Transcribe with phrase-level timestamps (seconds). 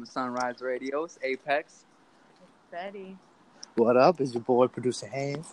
[0.00, 1.84] from Sunrise Radio's Apex.
[2.70, 3.18] Betty.
[3.74, 4.20] What up?
[4.20, 5.46] Is your boy producer Hands?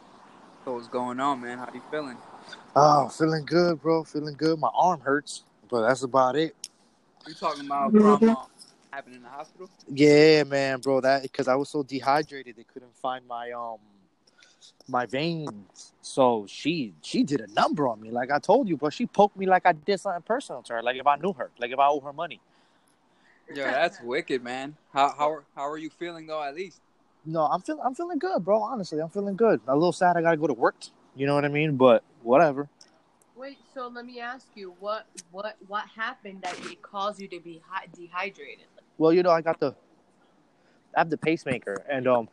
[0.63, 1.57] So what's going on, man?
[1.57, 2.17] How you feeling?
[2.73, 4.05] Oh, feeling good, bro.
[4.05, 4.57] Feeling good.
[4.57, 6.55] My arm hurts, but that's about it.
[7.27, 8.35] You talking about from uh,
[8.91, 9.69] happening in the hospital?
[9.89, 11.01] Yeah, man, bro.
[11.01, 13.79] That because I was so dehydrated, they couldn't find my um
[14.87, 15.91] my veins.
[16.01, 19.35] So she she did a number on me, like I told you, but she poked
[19.35, 21.79] me like I did something personal to her, like if I knew her, like if
[21.79, 22.39] I owe her money.
[23.53, 24.75] Yeah, that's wicked, man.
[24.91, 26.43] How how are- how are you feeling though?
[26.43, 26.81] At least.
[27.25, 28.61] No, I'm feeling I'm feeling good, bro.
[28.61, 29.61] Honestly, I'm feeling good.
[29.67, 30.75] A little sad I gotta go to work.
[31.15, 31.77] You know what I mean?
[31.77, 32.69] But whatever.
[33.35, 37.39] Wait, so let me ask you, what what what happened that it caused you to
[37.39, 38.65] be hi- dehydrated?
[38.97, 39.75] Well, you know, I got the
[40.95, 42.29] I have the pacemaker, and um,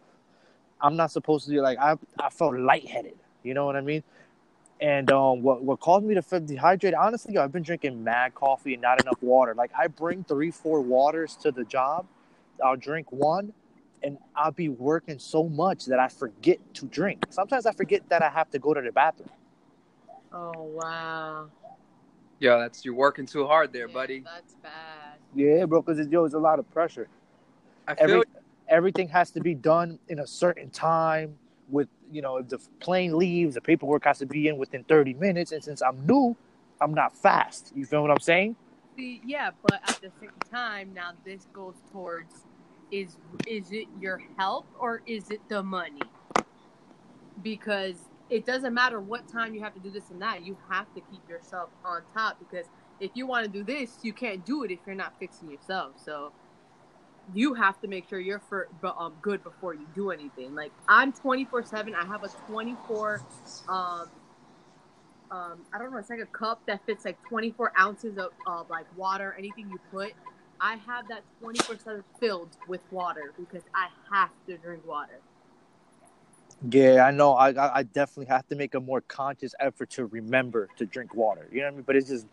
[0.80, 3.18] I'm not supposed to be like I I felt lightheaded.
[3.42, 4.02] You know what I mean?
[4.80, 6.98] And um, what what caused me to feel dehydrated?
[6.98, 9.54] Honestly, I've been drinking mad coffee and not enough water.
[9.54, 12.06] Like I bring three, four waters to the job.
[12.62, 13.52] I'll drink one,
[14.02, 17.24] and I'll be working so much that I forget to drink.
[17.30, 19.30] Sometimes I forget that I have to go to the bathroom.
[20.32, 21.46] Oh wow.
[22.40, 24.20] Yo, that's you're working too hard there, Yeah, buddy.
[24.20, 25.18] That's bad.
[25.34, 27.08] Yeah, bro, because yo, it's a lot of pressure.
[27.86, 28.22] I feel Every,
[28.68, 31.38] everything has to be done in a certain time
[31.68, 35.14] with you know if the plane leaves the paperwork has to be in within 30
[35.14, 36.36] minutes and since i'm new
[36.80, 38.54] i'm not fast you feel what i'm saying
[38.96, 42.44] yeah, but at the same time, now this goes towards
[42.90, 46.02] is is it your health or is it the money?
[47.42, 47.96] Because
[48.30, 50.44] it doesn't matter what time you have to do this and that.
[50.44, 52.66] You have to keep yourself on top because
[53.00, 55.92] if you want to do this, you can't do it if you're not fixing yourself.
[56.04, 56.32] So
[57.32, 60.54] you have to make sure you're for um good before you do anything.
[60.54, 61.94] Like I'm 24 seven.
[61.94, 63.22] I have a 24
[63.68, 64.10] um
[65.30, 68.70] um, I don't know, it's like a cup that fits like 24 ounces of, of
[68.70, 70.12] like water, anything you put.
[70.60, 75.20] I have that 24 seven filled with water because I have to drink water.
[76.70, 80.06] yeah i know I, I I definitely have to make a more conscious effort to
[80.06, 82.26] remember to drink water you know what i mean but it's just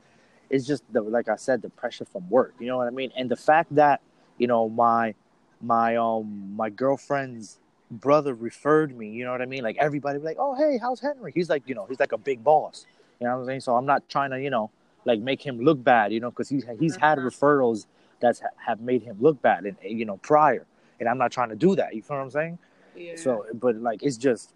[0.49, 3.11] it's just the like i said the pressure from work you know what i mean
[3.17, 4.01] and the fact that
[4.41, 5.13] you know my
[5.61, 7.59] my um my girlfriend's
[7.91, 10.99] brother referred me you know what i mean like everybody be like oh hey how's
[10.99, 12.85] henry he's like you know he's like a big boss
[13.19, 14.71] you know what i'm saying so i'm not trying to you know
[15.05, 17.25] like make him look bad you know because he's he's had Mhm.
[17.25, 17.85] referrals
[18.21, 20.65] that have made him look bad and you know prior
[20.99, 22.57] and i'm not trying to do that you feel what i'm saying
[22.95, 23.15] Yeah.
[23.15, 24.53] so, but like it's just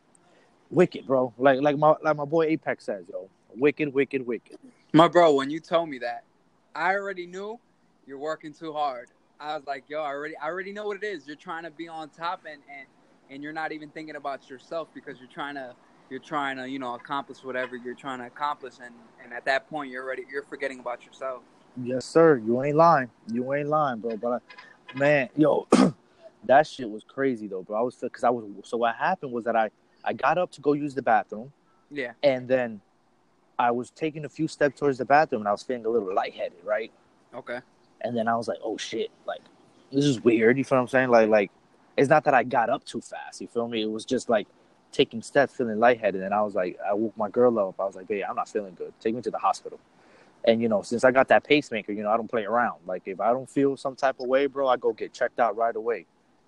[0.72, 1.34] wicked, bro.
[1.38, 4.58] Like like my like my boy Apex says, yo, wicked, wicked, wicked.
[4.94, 6.24] My bro, when you told me that,
[6.76, 7.60] I already knew
[8.08, 9.10] you're working too hard.
[9.40, 11.28] I was like, yo, I already I already know what it is.
[11.28, 12.88] You're trying to be on top and and
[13.30, 15.76] and you're not even thinking about yourself because you're trying to
[16.10, 19.70] you're trying to, you know, accomplish whatever you're trying to accomplish and and at that
[19.70, 21.44] point you're already you're forgetting about yourself.
[21.82, 22.38] Yes, sir.
[22.38, 23.10] You ain't lying.
[23.32, 24.16] You ain't lying, bro.
[24.18, 24.42] But
[24.94, 25.68] I, man, yo,
[26.46, 27.78] that shit was crazy though, bro.
[27.78, 29.70] I was because I was so what happened was that I
[30.04, 31.52] I got up to go use the bathroom
[31.90, 32.14] Yeah.
[32.24, 32.82] and then
[33.58, 36.14] I was taking a few steps towards the bathroom and I was feeling a little
[36.14, 36.92] lightheaded, right?
[37.34, 37.60] Okay.
[38.06, 39.42] And then I was like, oh shit, like
[39.92, 40.58] this is weird.
[40.58, 41.10] You feel what I'm saying?
[41.10, 41.52] Like like
[41.98, 43.42] it's not that I got up too fast.
[43.42, 43.82] You feel me?
[43.82, 44.48] It was just like
[44.92, 47.80] taking steps, feeling lightheaded, and I was like, I woke my girl up.
[47.80, 48.94] I was like, babe, I'm not feeling good.
[49.00, 49.80] Take me to the hospital.
[50.48, 52.80] And you know, since I got that pacemaker, you know, I don't play around.
[52.86, 55.58] Like if I don't feel some type of way, bro, I go get checked out
[55.58, 56.06] right away.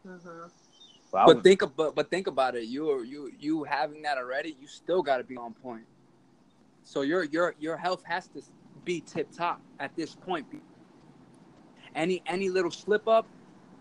[0.07, 0.51] Mhm.
[1.11, 2.65] But, I But was- think about but think about it.
[2.65, 5.85] You are you you having that already, you still got to be on point.
[6.83, 8.41] So your your your health has to
[8.85, 10.45] be tip top at this point.
[11.97, 13.27] Any any little slip up,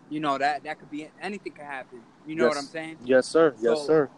[0.09, 2.01] you know that that could be anything could happen.
[2.27, 2.97] You know what I'm saying?
[3.05, 3.55] yes, sir.
[3.61, 4.09] Yes, sir.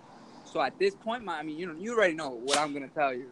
[0.44, 2.88] So at this point, my I mean, you know, you already know what I'm gonna
[2.88, 3.26] tell you.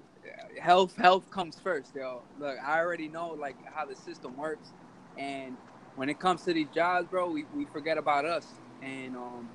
[0.60, 2.22] Health, health comes first, yo.
[2.40, 4.72] Look, I already know like how the system works,
[5.16, 5.56] and
[5.94, 8.46] when it comes to these jobs, bro, we, we forget about us,
[8.82, 9.48] and um,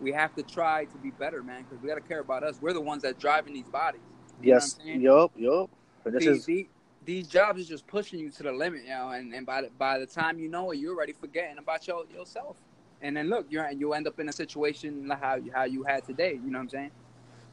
[0.00, 2.58] we have to try to be better, man, because we gotta care about us.
[2.60, 4.00] We're the ones that driving these bodies.
[4.42, 4.78] You Yes.
[4.84, 5.32] Yup.
[5.36, 5.70] Yup.
[6.04, 6.44] This these, is
[7.06, 9.70] these, jobs is just pushing you to the limit, you know, and, and by the,
[9.78, 12.56] by the time you know it, you're already forgetting about your, yourself.
[13.02, 16.04] And then look, you're you end up in a situation like how how you had
[16.04, 16.32] today.
[16.32, 16.90] You know what I'm saying?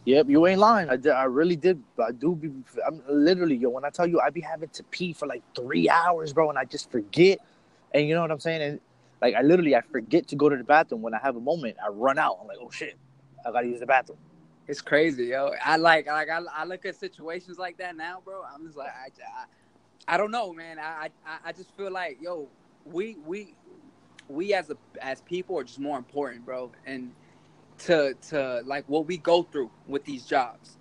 [0.05, 0.89] Yep, you ain't lying.
[0.89, 1.81] I, did, I really did.
[2.03, 2.51] I do be.
[2.85, 3.69] I'm literally yo.
[3.69, 6.59] When I tell you, I be having to pee for like three hours, bro, and
[6.59, 7.39] I just forget.
[7.93, 8.61] And you know what I'm saying?
[8.61, 8.79] And
[9.21, 11.01] like, I literally, I forget to go to the bathroom.
[11.01, 12.37] When I have a moment, I run out.
[12.41, 12.95] I'm like, oh shit,
[13.45, 14.17] I gotta use the bathroom.
[14.67, 15.51] It's crazy, yo.
[15.63, 18.43] I like, like, I, I look at situations like that now, bro.
[18.43, 19.09] I'm just like, I,
[19.41, 20.79] I, I don't know, man.
[20.79, 22.47] I, I, I just feel like, yo,
[22.85, 23.55] we, we,
[24.29, 26.71] we as a, as people are just more important, bro.
[26.85, 27.11] And
[27.79, 30.77] to, to like what we go through with these jobs,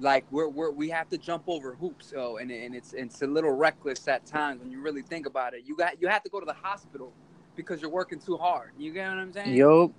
[0.00, 2.36] like we're, we're, we have to jump over hoops, yo.
[2.38, 5.62] And, and it's, it's a little reckless at times when you really think about it.
[5.64, 7.12] You got, you have to go to the hospital
[7.54, 8.72] because you're working too hard.
[8.76, 9.54] You get what I'm saying?
[9.54, 9.92] Yup.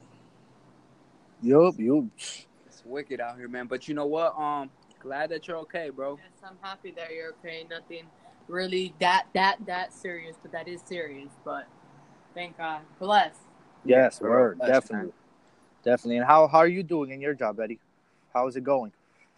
[1.42, 1.76] Yup.
[1.78, 2.04] Yup.
[2.88, 3.68] It's wicked out here, man.
[3.68, 4.38] But you know what?
[4.38, 4.70] Um,
[5.00, 6.18] glad that you're okay, bro.
[6.22, 7.66] Yes, I'm happy that you're okay.
[7.70, 8.06] Nothing
[8.48, 11.32] really that that that serious, but that is serious.
[11.44, 11.68] But
[12.34, 13.36] thank God, bless.
[13.84, 15.14] Yes, Bro, word, bless, definitely, man.
[15.84, 16.18] definitely.
[16.18, 17.80] And how how are you doing in your job, Eddie?
[18.34, 18.92] How is it going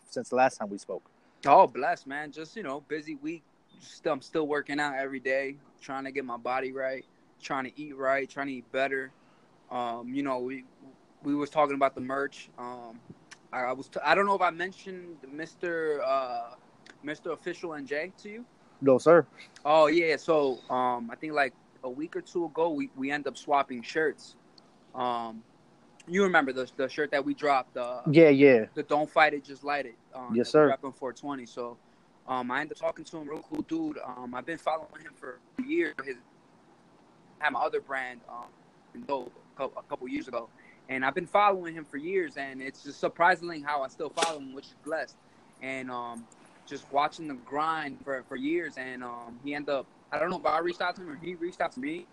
[0.10, 1.04] since the last time we spoke?
[1.46, 2.32] Oh, blessed, man.
[2.32, 3.44] Just you know, busy week.
[3.80, 7.06] Just, I'm still working out every day, trying to get my body right,
[7.42, 9.12] trying to eat right, trying to eat better.
[9.72, 10.66] Um, you know, we
[11.24, 12.50] we was talking about the merch.
[12.58, 13.00] Um,
[13.52, 16.00] I, I was t- I don't know if I mentioned Mr.
[16.06, 16.56] Uh,
[17.06, 17.34] Mr.
[17.34, 18.46] Official NJ to you.
[18.82, 19.26] No, sir.
[19.66, 21.54] Oh yeah, so um, I think like
[21.84, 24.36] a week or two ago, we we end up swapping shirts.
[24.96, 25.44] Um,
[26.08, 27.76] you remember the the shirt that we dropped?
[27.78, 28.66] Uh, Yeah, yeah.
[28.74, 29.96] the Don't Fight It, Just Light It.
[30.14, 30.72] Um, Yes, sir.
[30.72, 31.46] on 420.
[31.46, 31.78] So
[32.28, 33.98] um, I ended up talking to him, real cool dude.
[34.06, 35.94] Um, I've been following him for years.
[36.06, 36.16] His
[37.40, 38.46] had my other brand um,
[38.94, 40.50] in Dope a couple, a couple years ago,
[40.90, 42.38] and I've been following him for years.
[42.38, 45.16] And it's just surprisingly how I still follow him, which is blessed.
[45.62, 46.26] And um,
[46.68, 49.88] just watching the grind for, for years, and um, he ended up.
[50.12, 52.08] I don't know if I reached out to him or he reached out to me.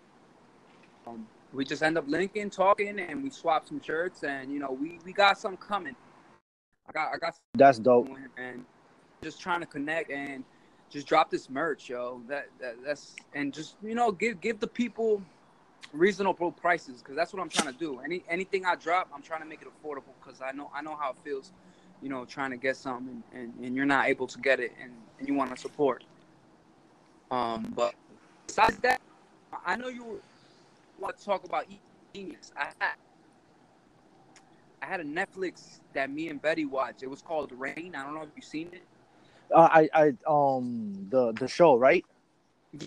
[1.07, 4.71] Um, we just end up linking, talking, and we swapped some shirts, and you know
[4.71, 5.95] we, we got some coming.
[6.89, 8.09] I got I got That's dope.
[8.37, 8.65] and
[9.23, 10.43] just trying to connect and
[10.89, 12.21] just drop this merch, yo.
[12.27, 15.21] That, that that's and just you know give give the people
[15.93, 17.99] reasonable prices because that's what I'm trying to do.
[17.99, 20.95] Any anything I drop, I'm trying to make it affordable because I know I know
[20.95, 21.51] how it feels,
[22.01, 24.73] you know, trying to get something and, and, and you're not able to get it
[24.81, 26.03] and, and you want to support.
[27.31, 27.93] Um, but
[28.45, 29.01] besides that,
[29.65, 30.21] I know you
[30.99, 31.65] want to talk about
[32.13, 32.51] Genius.
[32.57, 32.95] I had
[34.81, 37.03] I had a Netflix that me and Betty watched.
[37.03, 37.93] It was called Rain.
[37.95, 38.83] I don't know if you've seen it.
[39.53, 42.05] Uh, I I um the the show right?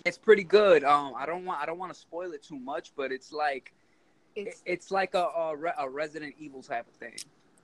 [0.05, 0.85] It's pretty good.
[0.85, 3.73] Um, I don't want I don't want to spoil it too much, but it's like
[4.37, 7.17] It's it's like a a, re- a Resident Evil type of thing.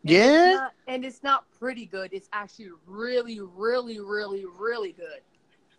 [0.05, 2.11] and it's not, and it's not pretty good.
[2.13, 5.21] It's actually really, really, really, really good.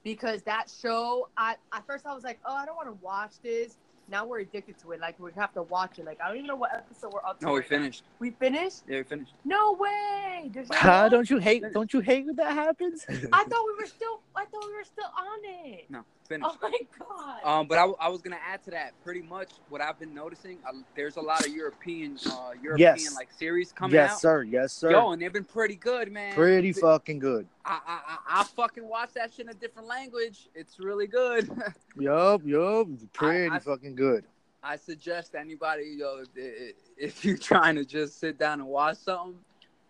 [0.03, 3.33] Because that show, I at first I was like, oh, I don't want to watch
[3.43, 3.77] this.
[4.09, 5.01] Now we're addicted to it.
[5.01, 6.05] Like we have to watch it.
[6.05, 7.45] Like I don't even know what episode we're up to.
[7.45, 7.77] No, we right now.
[7.77, 8.03] finished.
[8.19, 8.83] We finished?
[8.87, 9.33] Yeah, we finished.
[9.43, 10.49] No way.
[10.53, 11.09] There's no Huh?
[11.09, 11.63] Don't you hate?
[11.73, 13.05] Don't you hate when that happens?
[13.09, 14.21] I thought we were still.
[14.33, 15.39] I thought we were still on
[15.73, 15.85] it.
[15.89, 16.49] No, finished.
[16.61, 17.39] Oh my god.
[17.43, 18.93] Um, but I, I was gonna add to that.
[19.03, 20.59] Pretty much what I've been noticing.
[20.67, 23.15] Uh, there's a lot of European, uh, European Yes.
[23.15, 24.19] like series coming yes, out.
[24.21, 24.43] sir.
[24.43, 24.91] Yes, sir.
[24.91, 26.33] Yo, and they've been pretty good, man.
[26.33, 27.47] Pretty fucking good.
[27.65, 30.49] I, I I I fucking watch that shit in a different language.
[30.55, 31.49] It's really good.
[31.99, 32.87] Yup, yup.
[33.13, 34.23] Pretty I- fucking good.
[34.63, 39.35] I suggest anybody, yo, if, if you're trying to just sit down and watch something,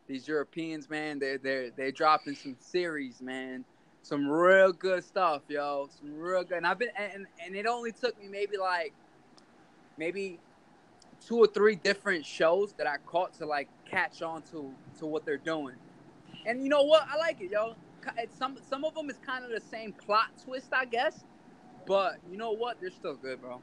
[0.08, 3.66] these Europeans, man, they're they're they're dropping some series, man,
[4.08, 6.58] some real good stuff, yo, some real good.
[6.58, 8.94] And I've been and and it only took me maybe like
[9.98, 10.40] maybe
[11.26, 15.26] two or three different shows that I caught to like catch on to to what
[15.26, 15.76] they're doing.
[16.46, 17.06] And you know what?
[17.12, 17.76] I like it, yo.
[18.18, 21.26] It's some some of them is kind of the same plot twist, I guess.
[21.86, 22.80] But you know what?
[22.80, 23.62] They're still good, bro.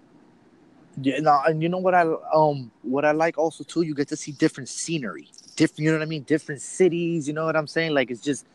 [1.01, 2.03] Yeah, no, and you know what I
[2.35, 5.81] um what I like also too, you get to see different scenery, different.
[5.81, 6.25] You know what I mean?
[6.25, 7.27] Different cities.
[7.27, 7.95] You know what I'm saying?
[7.95, 8.47] Like it's just,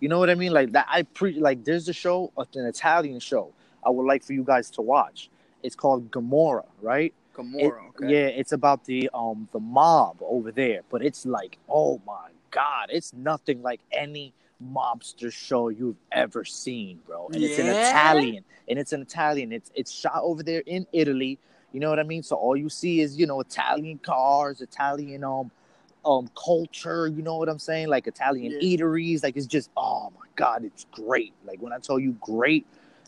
[0.00, 0.52] you know what I mean?
[0.52, 0.86] Like that.
[0.88, 3.52] I pre like there's a show, an Italian show.
[3.84, 5.30] I would like for you guys to watch.
[5.62, 7.12] It's called Gomorrah, right?
[7.12, 8.06] It- Gomorrah, okay.
[8.08, 12.88] Yeah, it's about the um the mob over there, but it's like, oh my god,
[12.90, 14.32] it's nothing like any
[14.62, 17.28] mobster show you've ever seen, bro.
[17.32, 17.72] And it's in Yeah?
[17.88, 19.52] Italian, and it's in Italian.
[19.52, 21.38] It's it's shot over there in Italy.
[21.72, 22.22] You know what I mean?
[22.22, 25.50] So all you see is you know Italian cars, Italian um
[26.08, 27.08] um culture.
[27.08, 27.88] You know what I'm saying?
[27.88, 28.58] Like Italian Yeah.
[28.60, 29.22] eateries.
[29.24, 31.34] Like it's just oh my god, it's great.
[31.44, 32.66] Like when I tell you great,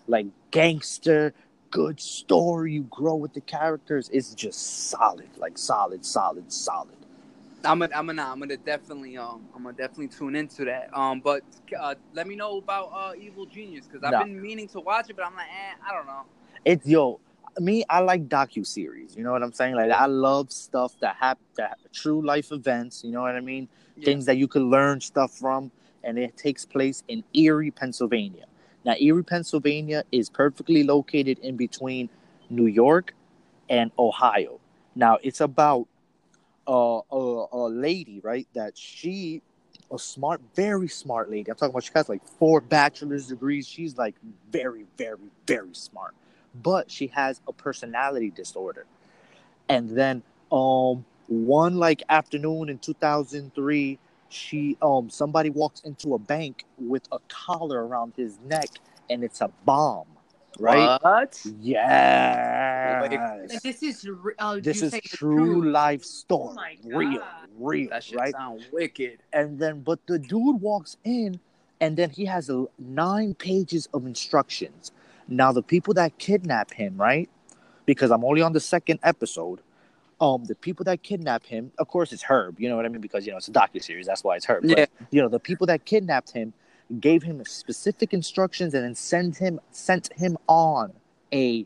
[0.09, 1.35] like gangster,
[1.71, 2.75] good story.
[2.75, 4.11] You grow with the characters.
[4.13, 6.97] It's just solid, like solid, solid, solid.
[7.65, 10.89] I'm gonna, I'm gonna, I'm gonna definitely, um, I'm gonna definitely tune into that.
[10.97, 11.45] Um, but
[11.79, 14.19] uh, let me know about uh, Evil Genius because I've No.
[14.19, 16.23] been meaning to watch it, but I'm like, eh, I don't know.
[16.65, 17.21] It's yo.
[17.59, 19.17] Me, I like docu series.
[19.17, 19.75] You know what I'm saying?
[19.75, 23.03] Like I love stuff that have that true life events.
[23.05, 23.69] You know what I mean?
[23.97, 24.05] Yeah.
[24.05, 25.71] Things that you could learn stuff from,
[26.05, 28.47] and it takes place in Erie, Pennsylvania.
[28.85, 32.09] Now, Erie, Pennsylvania is perfectly located in between
[32.49, 33.15] New York
[33.69, 34.59] and Ohio.
[34.95, 35.87] Now, it's about
[36.67, 38.47] uh, a, a lady, right?
[38.55, 39.43] That she,
[39.93, 41.51] a smart, very smart lady.
[41.51, 43.69] I'm talking about she has like four bachelor's degrees.
[43.69, 44.15] She's like
[44.51, 46.15] very, very, very smart,
[46.55, 48.87] but she has a personality disorder.
[49.69, 56.65] And then, um, one like afternoon in 2003, she um somebody walks into a bank
[56.79, 58.69] with a collar around his neck,
[59.09, 60.07] and it's a bomb,
[60.59, 60.99] right?
[61.03, 61.41] What?
[61.61, 63.01] Yeah.
[63.03, 63.51] Yes.
[63.53, 66.49] And this is re- uh, This is say true life story.
[66.51, 67.23] Oh my real,
[67.59, 68.33] real, That shit right?
[68.33, 69.21] sound wicked.
[69.33, 71.39] and then but the dude walks in
[71.81, 74.93] and then he has a, nine pages of instructions
[75.31, 77.29] now the people that kidnap him right?
[77.87, 79.61] Because i'm only on the second episode.
[80.21, 83.01] Um the people that kidnap him of course it's herb you know what i mean?
[83.01, 84.75] Because you know it's a docu-series that's why it's herb Yeah.
[84.75, 86.53] but, you know the people that kidnapped him
[86.99, 90.93] gave him specific instructions and then send him sent him on
[91.33, 91.65] a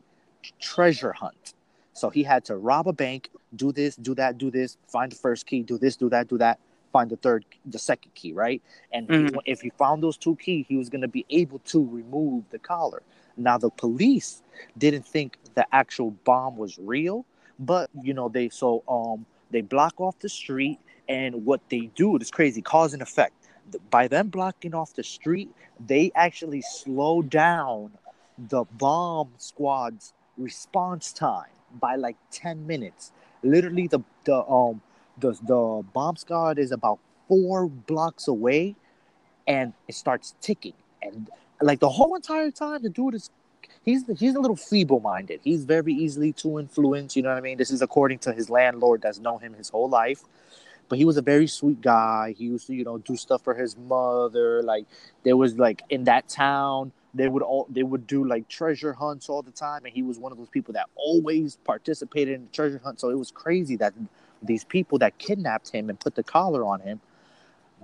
[0.61, 1.55] treasure hunt.
[1.95, 5.17] So he had to rob a bank do this do that do this find the
[5.17, 6.59] first key do this do that do that
[6.93, 8.61] find the third the second key right?
[8.93, 9.39] And he- Mhm.
[9.47, 12.59] if he found those two keys he was going to be able to remove the
[12.59, 13.03] collar
[13.37, 14.43] now the police
[14.79, 17.25] didn't think the actual bomb was real
[17.59, 22.17] but you know they so um they block off the street and what they do
[22.17, 23.35] it's crazy cause and effect
[23.91, 25.51] by them blocking off the street
[25.87, 27.91] they actually slow down
[28.39, 31.51] the bomb squad's response time
[31.81, 33.13] by like 10 minutes.
[33.43, 34.81] Literally the the um
[35.19, 36.99] the the bomb squad is about
[37.29, 38.77] four blocks away
[39.47, 41.31] and it starts ticking and
[41.61, 43.31] like the whole entire time the dude is
[43.85, 45.41] he's he's a little feeble-minded.
[45.43, 47.59] He's very easily to influence you know what i mean?
[47.59, 50.23] This is according to his landlord that's known him his whole life.
[50.89, 52.35] But he was a very sweet guy.
[52.37, 54.63] He used to you know do stuff for his mother.
[54.63, 54.87] Like
[55.25, 59.29] there was like in that town they would all they would do like treasure hunts
[59.29, 59.85] all the time.
[59.85, 63.01] And he was one of those people that always participated in the treasure hunt.
[63.01, 63.95] So it was crazy that
[64.43, 67.01] these people that kidnapped him and put the collar on him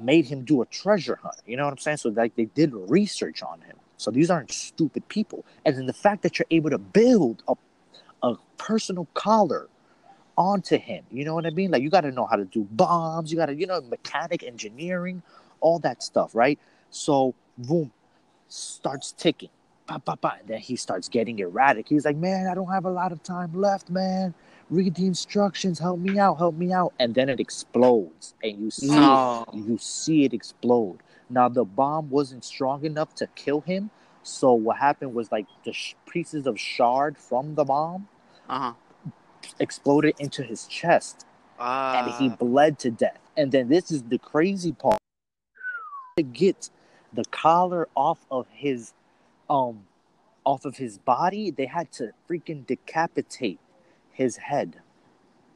[0.03, 2.73] made him do a treasure hunt you know what i'm saying so like they did
[2.75, 6.71] research on him so these aren't stupid people and then the fact that you're able
[6.71, 7.55] to build a,
[8.23, 9.69] a personal collar
[10.37, 12.67] onto him you know what i mean like you got to know how to do
[12.73, 15.23] bombs you got to you know mechanic engineering
[15.61, 16.59] all that stuff right
[16.91, 17.91] so boom
[18.49, 19.51] starts ticking
[19.91, 20.37] Ba, ba, ba.
[20.39, 21.89] And then he starts getting erratic.
[21.89, 24.35] He's like, Man, I don't have a lot of time left, man.
[24.71, 25.81] Read the instructions.
[25.81, 26.39] Help me out.
[26.39, 26.95] Help me out.
[27.01, 28.35] And then it explodes.
[28.43, 29.45] And you see No.
[29.53, 29.57] it.
[29.57, 30.99] You see it explode.
[31.29, 33.91] Now, the bomb wasn't strong enough to kill him.
[34.23, 38.09] So, what happened was like the sh- pieces of shard from the bomb
[38.49, 38.73] Uh huh.
[39.59, 41.27] exploded into his chest
[41.59, 43.19] and he Uh, bled to death.
[43.37, 44.99] And then this is the crazy part.
[46.17, 46.71] To get
[47.13, 48.93] the collar off of his
[49.49, 49.87] um
[50.45, 53.59] off of his body, they had to freaking decapitate
[54.21, 54.77] his head.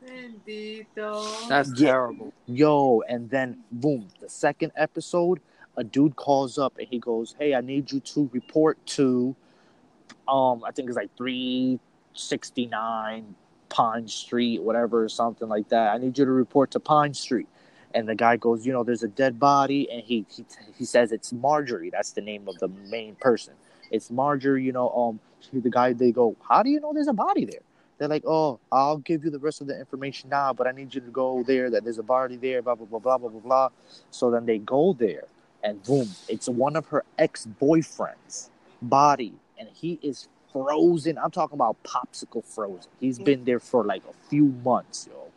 [0.03, 1.49] Bendito.
[1.49, 1.89] that's Yeah.
[1.93, 2.33] terrible.
[2.47, 5.41] Yo, and then boom, the second episode,
[5.77, 9.37] a dude calls up and he goes, Hey, I need you to report to
[10.27, 13.35] um I think it's like 369
[13.69, 15.93] Pine Street, whatever, something like that.
[15.95, 17.49] I need you to report to Pine Street.
[17.93, 20.45] And the guy goes, you know, there's a dead body, and he he,
[20.79, 21.91] he says it's Marjorie.
[21.91, 23.53] That's the name of the main person.
[23.91, 24.65] It's Marjorie.
[24.65, 25.21] You know, um,
[25.53, 25.93] the guy.
[25.93, 27.61] They go, how do you know there's a body there?
[27.99, 30.95] They're like, oh, I'll give you the rest of the information now, but I need
[30.95, 31.71] you to go there.
[31.71, 32.63] That there's a body there.
[32.63, 33.69] Blah blah blah blah blah blah blah.
[34.11, 35.25] So then they go there,
[35.63, 38.51] and boom, it's one of her ex boyfriends'
[38.83, 41.19] body, and he is frozen.
[41.19, 42.91] I'm talking about popsicle frozen.
[43.01, 45.31] He's been there for like a few months, yo.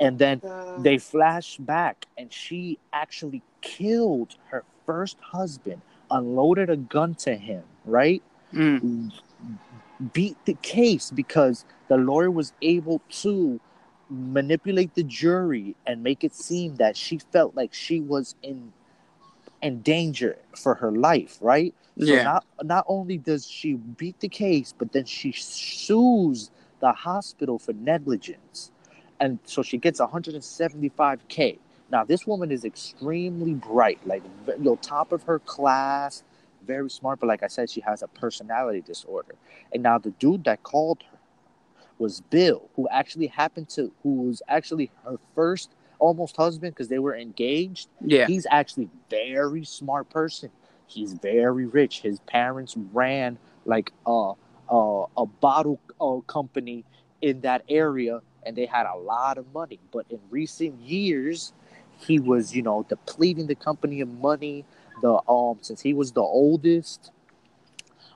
[0.00, 0.40] And then
[0.78, 7.62] they flash back and she actually killed her first husband unloaded a gun to him
[7.84, 9.10] right Mm.
[10.12, 13.60] Beat the case because the lawyer was able to
[14.10, 18.72] manipulate the jury and make it seem that she felt like she was in
[19.62, 21.74] in danger for her life right?
[22.00, 22.24] So Yeah.
[22.24, 27.72] not not only does she beat the case but then she sues the hospital for
[27.74, 28.72] negligence.
[29.20, 31.58] And so she gets 175k
[31.90, 34.22] now this woman is extremely bright like
[34.58, 36.22] know, top of her class
[36.66, 39.34] very smart but like i said she has a personality disorder.
[39.72, 41.18] And now the dude that called her
[41.98, 46.98] was bill who actually happened to who was actually her first almost husband because they
[46.98, 47.88] were engaged.
[48.04, 48.26] Yeah.
[48.26, 50.50] he's actually very smart person.
[50.86, 52.00] He's very rich.
[52.00, 54.32] His parents ran like a
[54.68, 56.84] a, a bottle uh, company
[57.20, 59.78] in that area and they had a lot of money.
[59.92, 61.52] But in recent years
[61.98, 64.64] he was you know depleting the company of money
[65.00, 67.10] the um since he was the oldest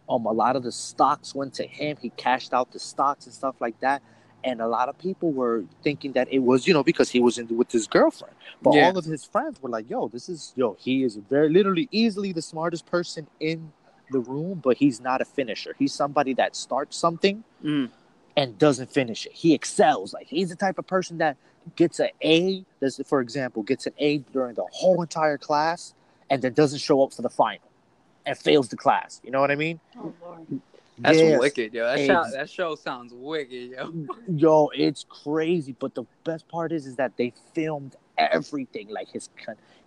[0.09, 1.97] um a lot of the stocks went to him.
[2.01, 4.03] He cashed out the stocks and stuff like that.
[4.45, 7.39] And a lot of people were thinking that it was you know because he was
[7.39, 8.35] in with his girlfriend.
[8.63, 8.87] But Yeah.
[8.87, 12.33] all of his friends were like yo this is yo he is very literally easily
[12.33, 13.73] the smartest person in
[14.11, 15.75] the room but he's not a finisher.
[15.79, 17.91] He's somebody that starts something Mm.
[18.37, 19.33] and doesn't finish it.
[19.33, 20.13] He excels.
[20.15, 21.37] Like he's the type of person that
[21.75, 25.95] gets an a does for example gets an a during the whole entire class
[26.31, 27.69] and then doesn't show up for the final
[28.25, 30.61] and fails the class you know what i mean Oh, Lord.
[30.99, 31.39] That's Yes.
[31.39, 31.85] wicked, yo.
[31.85, 33.93] That, Ex- show, that show sounds wicked, yo.
[34.35, 35.77] Yo, it's crazy.
[35.79, 39.29] But the best part is, is that they filmed everything, like his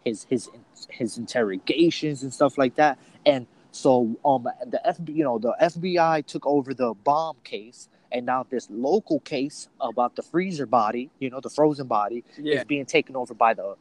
[0.03, 0.51] his his
[0.91, 3.00] his interrogations and stuff like that.
[3.25, 8.27] And so, um, the FBI, you know, the FBI took over the bomb case, and
[8.27, 12.60] now this local case about the freezer body, you know, the frozen body, Yeah.
[12.60, 13.77] is being taken over by the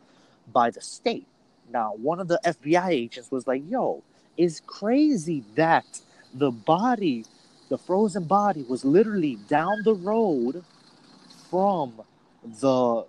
[0.51, 1.27] by the state.
[1.73, 4.03] Now, one of the FBI agents was like, "Yo,
[4.37, 6.01] it's crazy that
[6.35, 7.25] the body,
[7.69, 10.65] the frozen body, was literally down the road
[11.51, 12.03] from
[12.45, 13.07] the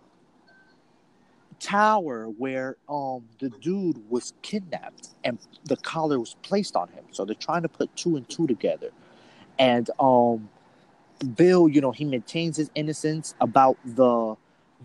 [1.59, 7.05] tower where um the dude was kidnapped and the collar was placed on him.
[7.11, 8.91] So they're trying to put two and two together.
[9.59, 10.49] And um
[11.35, 14.35] Bill, you know, he maintains his innocence about the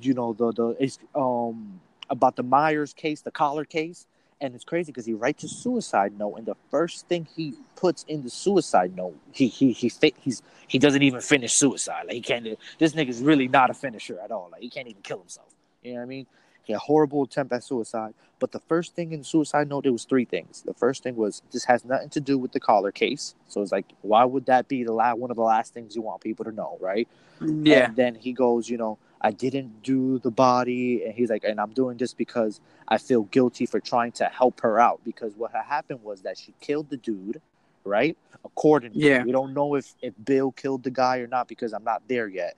[0.03, 1.81] you know the the um
[2.11, 4.07] about the Myers case, the collar case.
[4.41, 8.05] And it's crazy because he writes a suicide note, and the first thing he puts
[8.09, 12.07] in the suicide note, he he he he's he doesn't even finish suicide.
[12.07, 12.59] Like he can't.
[12.79, 14.49] This nigga's really not a finisher at all.
[14.51, 15.55] Like he can't even kill himself.
[15.83, 16.27] You know what I mean?
[16.65, 18.15] He had a horrible attempt at suicide.
[18.41, 20.63] But the first thing in the suicide note, there was three things.
[20.63, 23.35] The first thing was this has nothing to do with the collar case.
[23.49, 26.03] So it's like, why would that be the last one of the last things you
[26.03, 27.09] want people to know, right?
[27.41, 27.87] Yeah.
[27.87, 31.59] And then he goes, you know, I didn't do the body, and he's like, and
[31.59, 35.01] I'm doing this because I feel guilty for trying to help her out.
[35.05, 37.41] Because what had happened was that she killed the dude,
[37.85, 38.17] right?
[38.45, 39.25] Accordingly, Yeah.
[39.25, 42.29] we don't know if if Bill killed the guy or not because I'm not there
[42.29, 42.55] yet.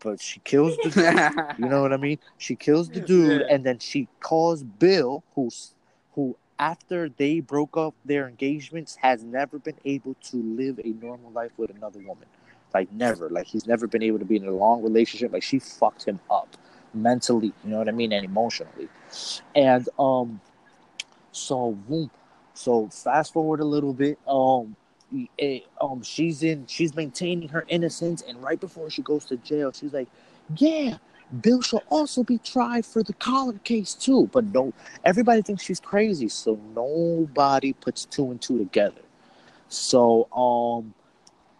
[0.00, 1.58] But she kills the dude.
[1.58, 2.18] You know what I mean?
[2.38, 3.54] She kills the dude, Yeah.
[3.54, 5.74] and then she calls Bill, who's
[6.14, 11.30] who after they broke up their engagements has never been able to live a normal
[11.32, 12.26] life with another woman.
[12.74, 13.28] Like never.
[13.30, 15.32] Like he's never been able to be in a long relationship.
[15.32, 16.56] Like she fucked him up
[16.94, 17.52] mentally.
[17.64, 18.88] You know what I mean, and emotionally.
[19.54, 20.40] And um,
[21.32, 21.78] so.
[22.54, 24.18] So fast forward a little bit.
[24.26, 24.74] Um,
[25.38, 26.66] it, um, she's in.
[26.66, 30.08] She's maintaining her innocence, and right before she goes to jail, she's like,
[30.56, 30.98] "Yeah,
[31.40, 34.72] Bill shall also be tried for the collar case too." But no,
[35.04, 39.02] everybody thinks she's crazy, so nobody puts two and two together.
[39.68, 40.94] So um,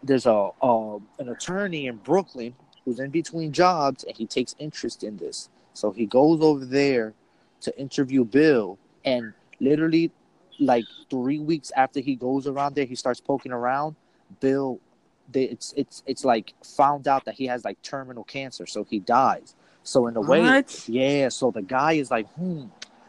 [0.03, 5.03] there's a um an attorney in Brooklyn who's in between jobs, and he takes interest
[5.03, 5.49] in this.
[5.73, 7.13] So he goes over there
[7.61, 10.11] to interview Bill, and literally,
[10.59, 13.95] like three weeks after he goes around there, he starts poking around.
[14.39, 14.79] Bill,
[15.31, 18.99] they, it's it's it's like found out that he has like terminal cancer, so he
[18.99, 19.55] dies.
[19.83, 20.87] So in a way, What?
[20.87, 21.29] yeah.
[21.29, 22.65] So the guy is like, hmm,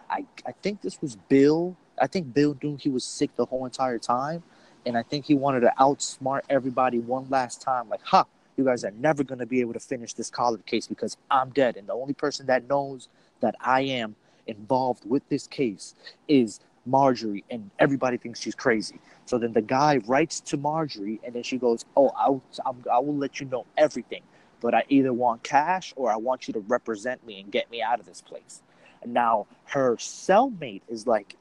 [0.08, 1.76] I I think this was Bill.
[2.00, 4.42] I think Bill knew he was sick the whole entire time,
[4.86, 7.88] and I think he wanted to outsmart everybody one last time.
[7.88, 8.24] Like, ha,
[8.56, 11.76] you guys are never gonna be able to finish this college case because I'm dead,
[11.76, 13.08] and the only person that knows
[13.40, 14.16] that I am
[14.46, 15.94] involved with this case
[16.28, 19.00] is Marjorie, and everybody thinks she's crazy.
[19.26, 22.42] So then the guy writes to Marjorie, and then she goes, "Oh, I'll,
[22.90, 24.22] I will let you know everything,
[24.60, 27.82] but I either want cash or I want you to represent me and get me
[27.82, 28.62] out of this place."
[29.02, 31.36] And now her cellmate is like,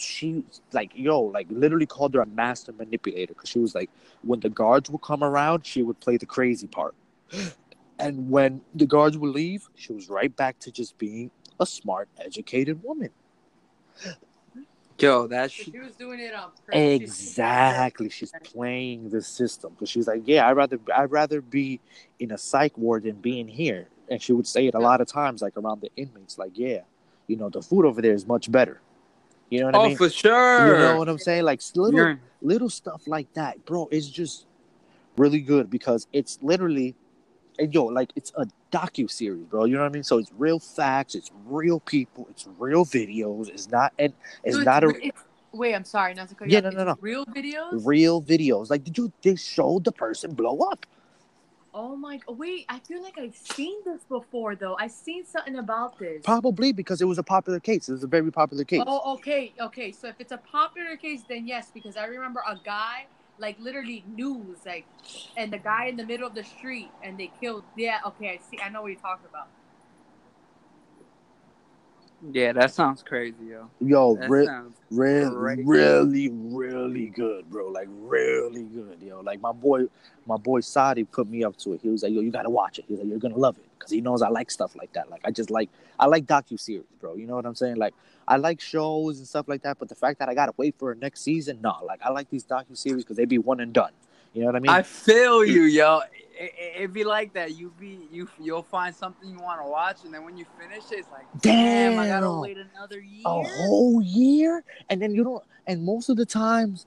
[0.00, 3.90] she like yo, like literally called her a master manipulator because she was like,
[4.22, 6.94] when the guards would come around, she would play the crazy part,
[7.98, 11.30] and when the guards would leave, she was right back to just being
[11.60, 13.10] a smart, educated woman.
[14.98, 17.02] Yo, that So she was doing it on purpose.
[17.02, 18.08] Exactly.
[18.10, 21.80] She's playing the system because she's like, yeah, I'd rather I'd rather be
[22.18, 23.86] in a psych ward than being here.
[24.10, 26.80] And she would say it a lot of times, like around the inmates, like, yeah,
[27.28, 28.80] you know, the food over there is much better.
[29.50, 29.96] You know what oh, I mean?
[29.96, 30.66] for sure.
[30.66, 31.44] You know what I'm saying?
[31.44, 33.88] Like little You're- little stuff like that, bro.
[33.90, 34.46] It's just
[35.16, 36.94] really good because it's literally,
[37.58, 39.64] and yo, like it's a docu series, bro.
[39.64, 40.02] You know what I mean?
[40.04, 43.48] So it's real facts, it's real people, it's real videos.
[43.48, 44.12] It's not, and
[44.44, 46.74] it's So not a it's- wait, I'm sorry, not to cut you Yeah, off.
[46.74, 47.86] no, no, It's Real videos?
[47.86, 48.70] real videos.
[48.70, 49.10] Like, did you?
[49.22, 50.84] They showed the person blow up.
[51.74, 52.18] Oh my!
[52.28, 54.76] Wait, I feel like I've seen this before though.
[54.78, 56.22] I've seen something about this.
[56.24, 57.88] Probably because it was a popular case.
[57.88, 58.82] It was a very popular case.
[58.86, 59.92] Oh, okay, okay.
[59.92, 63.06] So if it's a popular case, then yes, because I remember a guy,
[63.38, 64.86] like literally news, like,
[65.36, 67.64] and the guy in the middle of the street, and they killed.
[67.76, 68.58] Yeah, okay, I see.
[68.60, 69.48] I know what you're talking about.
[72.32, 73.70] Yeah, that sounds crazy, yo.
[73.80, 74.48] Yo, re-
[74.90, 75.62] re- crazy.
[75.62, 77.68] really, really good, bro.
[77.68, 79.20] Like really good, yo.
[79.20, 79.84] Like my boy,
[80.26, 81.80] my boy Sadi put me up to it.
[81.82, 83.92] He was like, "Yo, you gotta watch it." He's like, "You're gonna love it," because
[83.92, 85.10] he knows I like stuff like that.
[85.10, 87.14] Like I just like I like docu series, bro.
[87.14, 87.76] You know what I'm saying?
[87.76, 87.94] Like
[88.26, 89.78] I like shows and stuff like that.
[89.78, 91.78] But the fact that I gotta wait for a next season, nah.
[91.84, 93.92] Like I like these docu series because they be one and done.
[94.34, 94.70] You know what I mean?
[94.70, 96.00] I feel you, yo.
[96.40, 97.56] It, be like that.
[97.56, 100.84] You be you you'll find something you want to watch, and then when you finish
[100.92, 103.22] it, it's like, damn, I gotta wait another year.
[103.26, 106.86] a whole year and then you don't and most of the times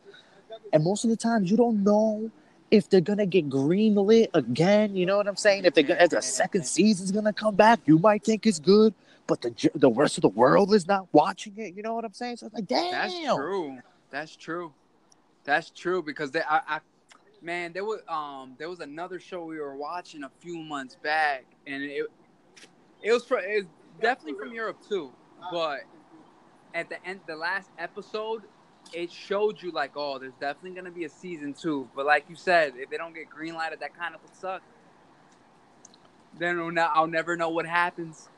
[0.71, 2.31] and most of the times you don't know
[2.69, 5.65] if they're gonna get greenlit again, you know what I'm saying?
[5.65, 8.93] If they're gonna, if the second season's gonna come back, you might think it's good,
[9.27, 11.75] but the the rest of the world is not watching it.
[11.75, 12.37] You know what I'm saying?
[12.37, 13.77] So it's like, damn, That's true.
[14.09, 14.73] That's true.
[15.43, 16.79] That's true because they, I, I,
[17.41, 21.45] man, there was um, there was another show we were watching a few months back,
[21.65, 22.05] and it,
[23.01, 23.65] it was from, it was
[23.99, 25.11] definitely from Europe too,
[25.51, 25.81] but
[26.73, 28.43] at the end, the last episode,
[28.93, 32.35] it showed you like, oh, there's definitely gonna be a season two, but like you
[32.35, 34.61] said, if they don't get green lighted, that kind of would suck.
[36.37, 38.29] Then I'll, never know what happens.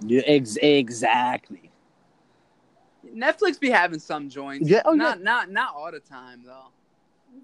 [0.00, 1.70] Yeah, ex- exactly.
[3.14, 4.68] Netflix be having some joints.
[4.68, 4.98] Yeah, oh, yeah.
[4.98, 6.70] not not not all the time though.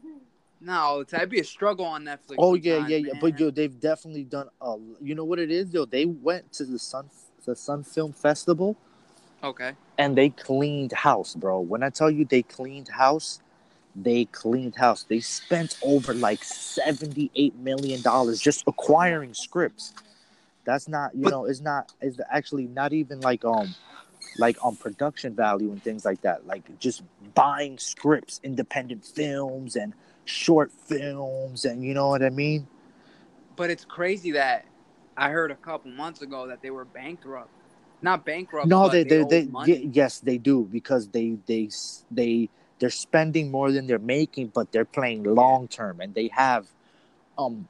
[0.02, 0.31] Not
[0.66, 1.20] time.
[1.20, 2.36] It'd be a struggle on Netflix.
[2.38, 3.12] Oh yeah, sometimes, yeah, yeah.
[3.12, 3.20] man.
[3.20, 4.48] But yo, they've definitely done.
[4.60, 5.84] A, you know what it is, yo?
[5.84, 7.10] They went to the Sun,
[7.44, 8.76] the Sun Film Festival,
[9.42, 9.72] okay.
[9.98, 11.60] and they cleaned house, bro.
[11.60, 13.40] When I tell you they cleaned house,
[13.96, 15.04] they cleaned house.
[15.04, 19.92] They spent over like seventy-eight million dollars just acquiring scripts.
[20.64, 21.92] That's not, you But- know, it's not.
[22.00, 23.74] It's actually not even like um,
[24.38, 26.46] like on production value and things like that.
[26.46, 27.02] Like just
[27.34, 29.92] buying scripts, independent films, and
[30.24, 32.66] short films, and you know what I mean.
[33.56, 34.66] But it's crazy that
[35.16, 37.50] I heard a couple months ago that they were bankrupt.
[38.00, 38.68] Not bankrupt.
[38.68, 41.68] No, but they they, they ye- yes they do because they they
[42.10, 46.66] they they're spending more than they're making, but they're playing long term and they have
[47.38, 47.68] um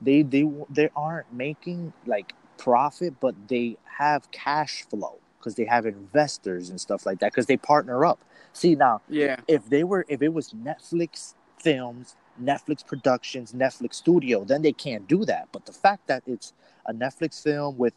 [0.00, 5.86] they they they aren't making like profit, but they have cash flow because they have
[5.86, 8.18] investors and stuff like that because they partner up.
[8.52, 9.36] See now, Yeah.
[9.48, 11.34] if they were if it was Netflix
[11.66, 12.16] films,
[12.50, 15.48] Netflix productions, Netflix studio, then they can't do that.
[15.52, 16.54] But the fact that it's
[16.86, 17.94] a Netflix film with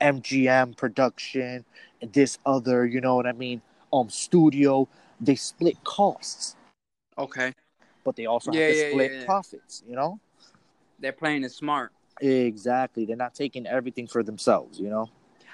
[0.00, 1.64] MGM production
[2.00, 4.88] and this other, you know what I mean, um studio,
[5.20, 6.56] they split costs,
[7.18, 7.52] Okay.
[8.04, 9.24] but they also Yeah, have to yeah, split yeah.
[9.24, 10.20] profits, you know?
[10.98, 11.92] They're playing it smart.
[12.20, 13.04] Exactly.
[13.04, 15.10] They're not taking everything for themselves, you know?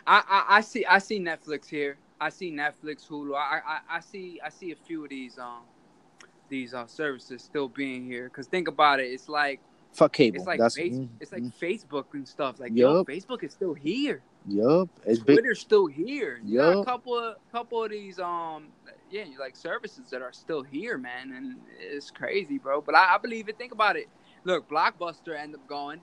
[0.07, 1.97] I, I, I see I see Netflix here.
[2.21, 3.35] I see Netflix, Hulu.
[3.37, 5.63] I, I, I see I see a few of these um
[6.49, 8.29] these uh services still being here.
[8.29, 9.61] Cause think about it, it's like
[9.93, 10.37] Fuck cable.
[10.37, 12.59] it's like That's face, mm, it's like mm, Facebook and stuff.
[12.59, 14.23] Like yo, Facebook is still here.
[14.47, 14.89] yup.
[15.07, 15.37] It's big.
[15.37, 16.41] Twitter's still here.
[16.45, 18.69] You got a couple of couple of these um
[19.11, 22.81] yeah like services that are still here, man, and it's crazy, bro.
[22.81, 23.57] But I, I believe it.
[23.59, 24.09] Think about it.
[24.45, 26.01] Look, Blockbuster ended up going.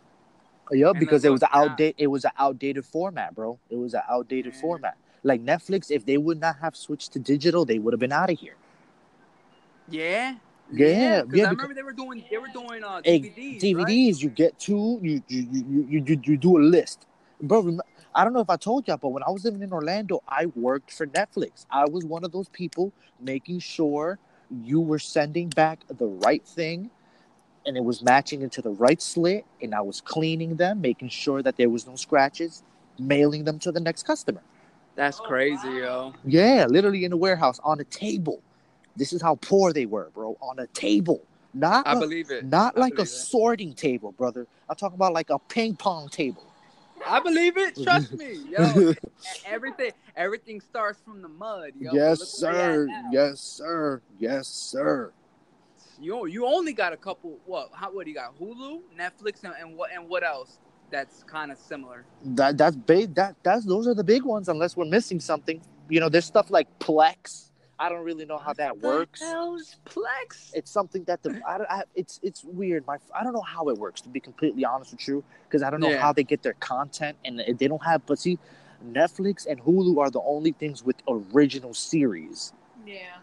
[0.71, 3.60] Yup, because it was an outdated it was an outdated format, bro.
[3.69, 4.62] It was an outdated Yeah.
[4.62, 4.97] format.
[5.23, 8.30] Like Netflix, if they would not have switched to digital, they would have been out
[8.30, 8.56] of here.
[9.89, 10.36] Yeah.
[10.72, 13.60] Yeah, 'cause yeah, I remember they were doing they were doing uh, DVDs.
[13.62, 13.76] DVDs,
[14.15, 14.24] right?
[14.24, 17.06] you get two, you you, you you you you do a list,
[17.41, 17.78] bro.
[18.15, 20.48] I don't know if I told y'all, but when I was living in Orlando, I
[20.48, 21.65] worked for Netflix.
[21.70, 24.17] I was one of those people making sure
[24.50, 26.89] you were sending back the right thing,
[27.65, 31.41] and it was matching into the right slit, and I was cleaning them, making sure
[31.44, 32.63] that there was no scratches,
[33.00, 34.41] mailing them to the next customer.
[34.96, 36.13] That's crazy, yo.
[36.26, 38.41] Yeah, literally in the warehouse on a table.
[38.95, 40.38] This is how poor they were, bro.
[40.41, 41.21] On a table,
[41.54, 42.45] not I like- believe it.
[42.45, 43.08] not I like a it.
[43.08, 44.47] sorting table, brother.
[44.69, 46.45] I'm talking about like a ping pong table.
[47.08, 47.82] I believe it.
[47.82, 48.93] Trust me, yo.
[49.45, 51.91] Everything everything starts from the mud, yo.
[51.93, 52.86] yes, sir.
[52.86, 53.10] we at now.
[53.12, 54.01] Yes, sir.
[54.19, 55.12] Yes, sir.
[55.99, 57.38] You you only got a couple.
[57.45, 57.69] What?
[57.73, 57.91] How?
[57.91, 58.39] What do you got?
[58.39, 59.91] Hulu, Netflix, and, and what?
[59.91, 60.60] And what else?
[60.91, 62.06] That's kind of similar.
[62.23, 63.15] That that's big.
[63.15, 64.49] That that's those are the big ones.
[64.49, 65.62] Unless we're missing something.
[65.89, 67.51] You know, there's stuff like Plex.
[67.82, 69.22] I don't really know how that What the works.
[69.22, 70.52] hell's Plex?
[70.54, 72.86] It's something that the I, I, it's it's weird.
[72.86, 75.72] My I don't know how it works to be completely honest with you because I
[75.72, 76.00] don't know Yeah.
[76.00, 78.06] how they get their content and they don't have.
[78.06, 78.38] But see,
[78.86, 82.54] Netflix and Hulu are the only things with original series.
[82.86, 83.17] Yeah.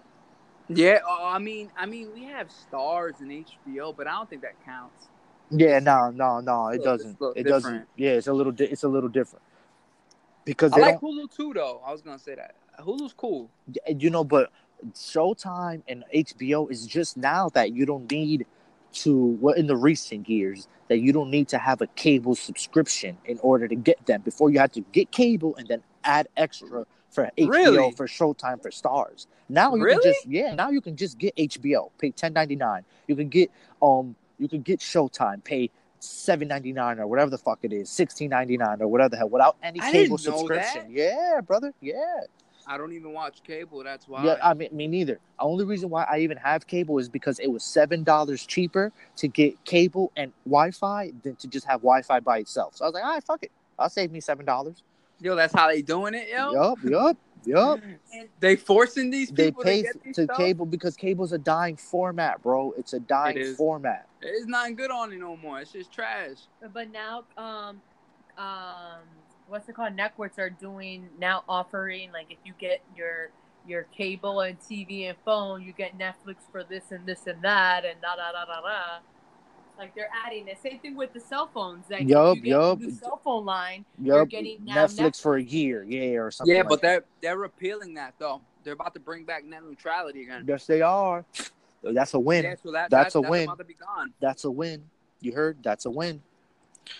[0.68, 0.98] Yeah.
[1.08, 4.62] Oh, I mean, I mean, we have Starz and HBO, but I don't think that
[4.64, 5.06] counts.
[5.50, 7.20] Yeah, no, no, no, it It's doesn't.
[7.20, 7.86] a little It doesn't.
[7.96, 8.52] Yeah, it's a little.
[8.52, 9.42] Di- it's a little different
[10.44, 11.14] because I they like don't.
[11.16, 11.80] Hulu too, though.
[11.86, 13.50] I was gonna say that Hulu's cool.
[13.86, 14.50] You know, but
[14.94, 18.46] Showtime and HBO is just now that you don't need
[18.94, 19.38] to.
[19.40, 23.38] Well, in the recent years, that you don't need to have a cable subscription in
[23.40, 24.22] order to get them.
[24.22, 27.90] Before you had to get cable and then add extra for HBO, Really?
[27.92, 29.26] for Showtime, for Starz.
[29.48, 30.02] Now you Really?
[30.02, 30.54] can just yeah.
[30.54, 32.84] Now you can just get HBO, pay ten ninety nine.
[33.06, 33.50] You can get
[33.82, 34.14] um.
[34.38, 38.30] You can get Showtime, pay seven ninety nine or whatever the fuck it is, sixteen
[38.30, 40.86] ninety nine or whatever the hell, without any I cable subscription.
[40.90, 41.74] Yeah, brother.
[41.80, 42.20] Yeah.
[42.68, 43.82] I don't even watch cable.
[43.82, 44.24] That's why.
[44.24, 45.14] Yeah, I mean, me neither.
[45.38, 48.92] The only reason why I even have cable is because it was seven dollars cheaper
[49.16, 52.76] to get cable and Wi-Fi than to just have Wi-Fi by itself.
[52.76, 54.82] So I was like, all right, fuck it, I'll save me seven dollars.
[55.20, 56.52] Yo, that's how they doing it, yo.
[56.52, 57.80] Yup, yup, Yup.
[58.40, 60.36] They forcing these They people pay to get these to stuff?
[60.36, 62.72] cable because cable's a dying format, bro.
[62.76, 63.56] It's a dying is.
[63.56, 64.06] format.
[64.22, 65.60] It's not good on it no more.
[65.60, 66.38] It's just trash.
[66.72, 67.80] But now, um,
[68.36, 69.02] um,
[69.48, 69.94] what's it called?
[69.94, 73.30] Networks are doing now offering like if you get your
[73.66, 77.84] your cable and TV and phone, you get Netflix for this and this and that
[77.84, 78.98] and da da da da da.
[79.78, 80.58] Like they're adding it.
[80.60, 81.84] Same thing with the cell phones.
[81.88, 82.80] Like if Yup, you get yup.
[82.98, 83.84] cell phone line.
[84.00, 84.28] You're Yup.
[84.28, 86.54] getting now Netflix for a year, yeah, or something.
[86.54, 87.04] Yeah, like but that.
[87.20, 88.40] they're they're repealing that though.
[88.64, 90.44] They're about to bring back net neutrality again.
[90.48, 91.24] yes, they are.
[91.82, 92.44] That's a win.
[92.44, 93.44] Yeah, so that, That's that, a win.
[93.44, 94.12] About to be gone.
[94.20, 94.82] That's a win.
[95.20, 95.58] You heard?
[95.62, 96.22] That's a win.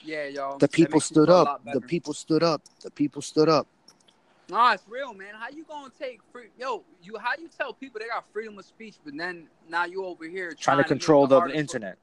[0.04, 0.58] Yeah, y'all.
[0.58, 1.62] The people stood up.
[1.72, 2.62] The people stood up.
[2.82, 3.66] The people stood up.
[4.50, 5.34] Nah, it's real, man.
[5.38, 6.48] How you gonna take free?
[6.58, 10.04] Yo, you how you tell people they got freedom of speech, but then now you
[10.06, 11.98] over here Trying to make control the the internet.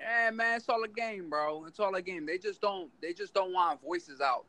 [0.00, 1.66] Yeah, man, it's all a game, bro.
[1.66, 2.26] It's all a game.
[2.26, 2.90] They just don't.
[3.00, 4.46] They just don't want voices out.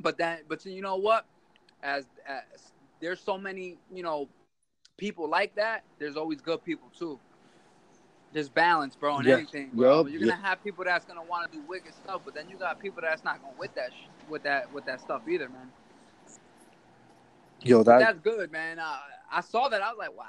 [0.00, 0.48] But that.
[0.48, 1.26] But you know what?
[1.82, 2.42] As, as
[3.00, 4.28] there's so many, you know,
[4.96, 5.84] people like that.
[5.98, 7.18] There's always good people too.
[8.36, 9.36] There's balance, bro, in Yeah.
[9.36, 10.00] anything, bro.
[10.04, 12.58] Yup, You're gonna have people that's gonna want to do wicked stuff, but then you
[12.58, 15.72] got people that's not gonna with that, sh- with that, with that stuff either, man.
[17.62, 18.78] Yo, that that's good, man.
[18.78, 18.98] Uh,
[19.32, 19.80] I saw that.
[19.80, 20.26] I was like, wow.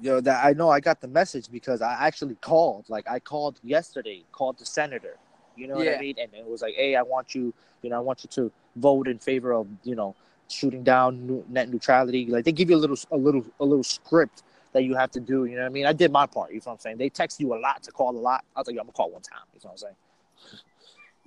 [0.00, 2.86] yo, that I know I got the message because I actually called.
[2.88, 5.18] Like I called yesterday, called the senator.
[5.56, 6.14] You know what I mean?
[6.18, 9.08] And it was like, hey, I want you, you know, I want you to vote
[9.08, 10.16] in favor of, you know,
[10.48, 12.24] shooting down net neutrality.
[12.24, 15.20] Like they give you a little, a little, a little script that you have to
[15.20, 15.44] do.
[15.44, 15.86] You know what I mean?
[15.86, 16.50] I did my part.
[16.50, 16.98] You know what I'm saying?
[16.98, 18.44] They text you a lot to call a lot.
[18.54, 19.40] I was like, yo, I'm gonna call one time.
[19.54, 19.94] You know what I'm saying?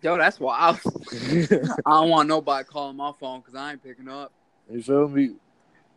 [0.01, 0.79] Yo, that's wild.
[1.85, 4.31] I don't want nobody calling my phone because I ain't picking up.
[4.69, 5.35] you feel me?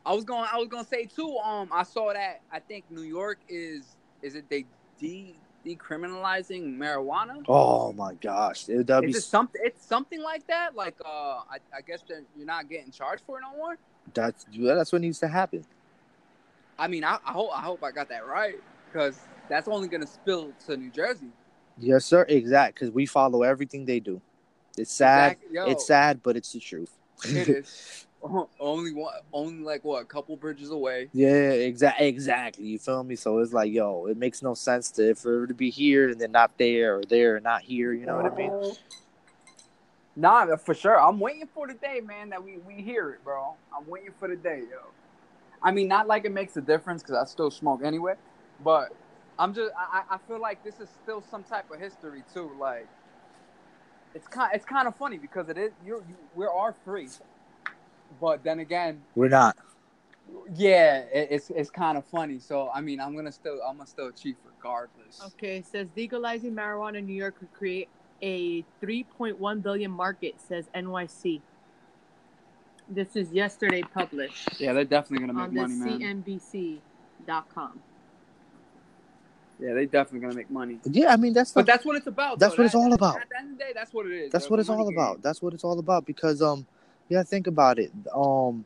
[0.05, 0.49] I was going.
[0.53, 1.37] I was gonna say too.
[1.39, 2.43] Um, I saw that.
[2.53, 3.97] I think New York is.
[4.23, 4.65] Is it they
[5.01, 5.35] de
[5.67, 7.45] decriminalizing marijuana?
[7.49, 9.61] Oh my gosh, it, that'd be Is it something?
[9.65, 10.77] It's something like that.
[10.77, 13.77] Like, uh, I, I guess that you're not getting charged for it no more.
[14.15, 15.65] that's that's what needs to happen.
[16.79, 20.07] I mean, I, I hope I hope I got that right because that's only gonna
[20.07, 21.29] spill to New Jersey.
[21.79, 22.25] Yes, sir.
[22.29, 22.75] Exact.
[22.75, 24.21] Because we follow everything they do.
[24.77, 25.33] It's sad.
[25.33, 26.93] Exact- yo, It's sad, but it's the truth.
[27.25, 28.07] It is.
[28.61, 29.15] only one.
[29.33, 30.03] Only like what?
[30.03, 31.09] A couple bridges away.
[31.13, 32.07] Yeah, exactly.
[32.09, 32.65] Exactly.
[32.67, 33.17] You feel me?
[33.17, 36.21] So it's like, yo, it makes no sense to for it to be here and
[36.21, 37.93] then not there, or there and not here.
[37.93, 38.53] You know what I mean?
[40.17, 40.99] Nah, for sure.
[40.99, 43.55] I'm waiting for the day, man, that we, we hear it, bro.
[43.77, 44.79] I'm waiting for the day, yo.
[45.67, 48.15] I mean, not like it makes a difference because I still smoke anyway,
[48.65, 48.91] but
[49.37, 52.53] I'm just I, I I feel like this is still some type of history too.
[52.61, 52.87] Like
[54.15, 57.09] it's kind it's kind of funny because it is you're you, we are free,
[58.21, 59.57] but then again, We're not.
[60.55, 62.39] yeah, it, it's it's kind of funny.
[62.39, 65.35] So I mean, I'm gonna still I'm gonna still cheat regardless.
[65.35, 67.89] Okay, it says legalizing marijuana in New York could create
[68.23, 71.41] a 3.1 billion market, says NYC.
[72.89, 76.23] This is yesterday published Yeah, they're definitely gonna on make the money, man.
[76.25, 77.81] CNBC.com.
[79.59, 80.79] Yeah, they're definitely gonna make money.
[80.85, 82.39] Yeah, I mean that's But not, that's what it's about.
[82.39, 82.63] That's though.
[82.63, 83.17] what it's all about.
[83.17, 84.33] At the end of the day, that's what it is.
[84.33, 84.53] that's bro.
[84.55, 85.23] what It's it's all money about.
[85.23, 86.67] That's what it's all about because um,
[87.09, 87.91] yeah, think about it.
[88.15, 88.65] Um,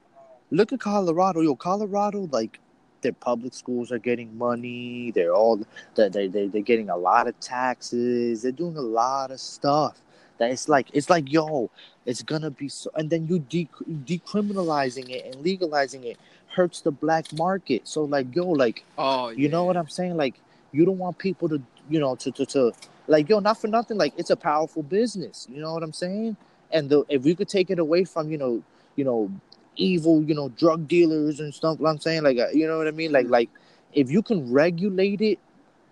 [0.51, 1.41] look at Colorado.
[1.41, 2.59] Yo, Colorado, like
[3.03, 5.13] their public schools are getting money.
[5.13, 5.61] They're all
[5.95, 8.43] they they they they're getting a lot of taxes.
[8.43, 10.03] They're doing a lot of stuff.
[10.41, 11.71] That it's like it's like yo,
[12.07, 12.91] it's gonna be so.
[12.97, 13.69] And then you de-
[14.07, 17.89] decriminalizing it and legalizing it hurts the black market.
[17.89, 20.17] So like yo, like Oh, you know what I'm saying?
[20.19, 20.37] Like
[20.73, 22.73] you don't want people to, you know, to to, to
[23.09, 23.99] like yo, not for nothing.
[23.99, 25.49] Like it's a powerful business.
[25.51, 26.37] You know what I'm saying?
[26.73, 28.63] And the if we could take it away from you know,
[28.97, 29.31] you know,
[29.77, 31.79] evil, you know, drug dealers and stuff.
[31.81, 33.13] What I'm saying, like, uh, you know what I mean?
[33.13, 33.31] Like, Mhm.
[33.31, 33.51] like
[33.95, 35.39] if you can regulate it,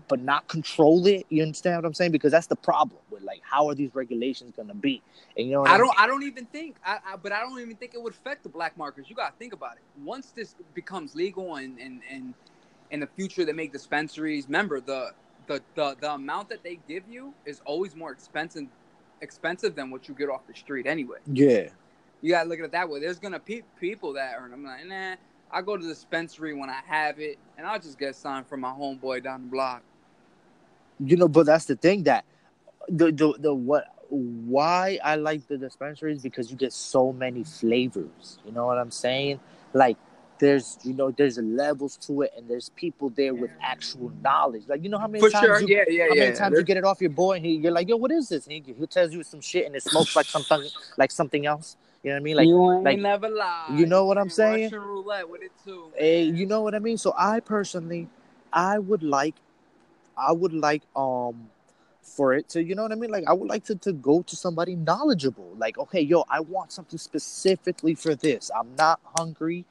[0.09, 1.27] but not control it.
[1.29, 2.13] You understand what I'm saying?
[2.13, 5.03] Because that's the problem with like how are these regulations gonna be?
[5.37, 5.95] And you know, I don't.
[5.99, 6.77] I don't even think.
[6.85, 7.17] I, I.
[7.17, 9.09] But I don't even think it would affect the black markets.
[9.11, 9.83] You gotta think about it.
[10.03, 12.35] Once this becomes legal and and and
[12.91, 14.47] in the future they make dispensaries.
[14.47, 15.13] Remember the
[15.47, 18.67] the the the amount that they give you is always more expensive
[19.21, 21.19] expensive than what you get off the street anyway.
[21.27, 21.69] Yeah.
[22.21, 23.01] You gotta look at it that way.
[23.01, 24.53] There's gonna be people that earn.
[24.53, 25.17] I'm like, nah.
[25.51, 28.61] I go to the dispensary when I have it, and I'll just get signed from
[28.61, 29.83] my homeboy down the block.
[31.01, 32.25] You know, but that's the thing that
[32.89, 38.39] the the the what why I like the dispensaries because you get so many flavors.
[38.45, 39.41] You know what I'm saying?
[39.75, 39.97] Like
[40.39, 44.65] there's you know there's levels to it and there's people there with actual knowledge.
[44.67, 45.61] Like you know how many For times sure.
[45.61, 46.25] you, Yeah, yeah, how yeah.
[46.25, 48.29] many times you get it off your boy and he, you're like, yo, what is
[48.29, 48.47] this?
[48.47, 51.77] And he, he tells you some shit and it smokes like something like something else.
[52.03, 52.37] You know what I mean?
[52.37, 53.75] Like you ain't like- never lie.
[53.77, 54.65] you know what I'm saying?
[54.65, 55.93] Russian roulette with it too.
[55.99, 56.37] Eh, man.
[56.37, 56.97] you know what I mean?
[56.97, 58.09] So I personally,
[58.53, 59.35] I would like,
[60.19, 61.51] I would like, um,
[62.03, 63.11] for it to, you know what I mean?
[63.11, 65.55] Like I would like to, to go to somebody knowledgeable.
[65.59, 68.51] Like, okay, yo, I want something specifically for this.
[68.59, 69.65] I'm not hungry.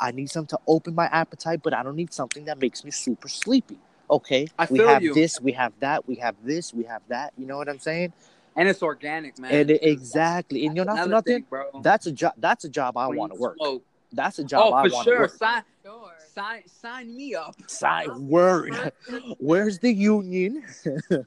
[0.00, 2.90] I need something to open my appetite, but I don't need something that makes me
[2.90, 3.78] super sleepy.
[4.10, 5.12] Okay, I we have you.
[5.12, 7.32] this, we have that, we have this, we have that.
[7.36, 8.12] You know what I'm saying?
[8.56, 9.52] and it's organic, man.
[9.52, 11.34] And it- exactly, and you're not for nothing.
[11.36, 11.70] thing, bro.
[11.80, 12.32] That's a job.
[12.36, 13.56] That's a job I want to work.
[13.56, 13.84] smoke.
[14.12, 15.28] That's a job Oh, I for want to sure.
[15.28, 16.12] Sign, Sure.
[16.34, 17.54] sign, sign me up.
[17.66, 18.74] Sign word.
[19.38, 20.64] Where's the union?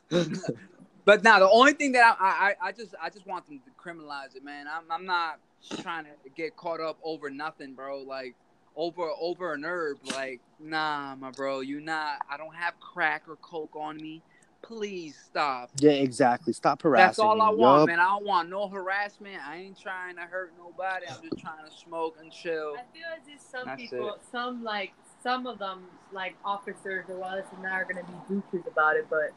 [1.04, 3.72] But now the only thing that I, I I just I just want them to
[3.72, 4.68] criminalize it, man.
[4.68, 5.40] I'm I'm not
[5.82, 8.04] trying to get caught up over nothing, bro.
[8.04, 8.36] Like
[8.76, 11.62] over over an herb, like nah, my bro.
[11.62, 12.18] You not.
[12.30, 14.22] I don't have crack or coke on me.
[14.62, 15.72] Please stop.
[15.80, 16.54] yeah, exactly.
[16.54, 17.08] Stop harassing.
[17.08, 17.88] That's all I want, Yup.
[17.88, 18.00] man.
[18.00, 19.38] I don't want no harassment.
[19.46, 21.08] I ain't trying to hurt nobody.
[21.08, 22.76] I'm just trying to smoke and chill.
[22.78, 24.22] I feel as if some That's people, it.
[24.32, 24.94] some like
[25.24, 28.96] some of them, like officers or all this and that, are gonna be douches about
[28.96, 29.32] it, but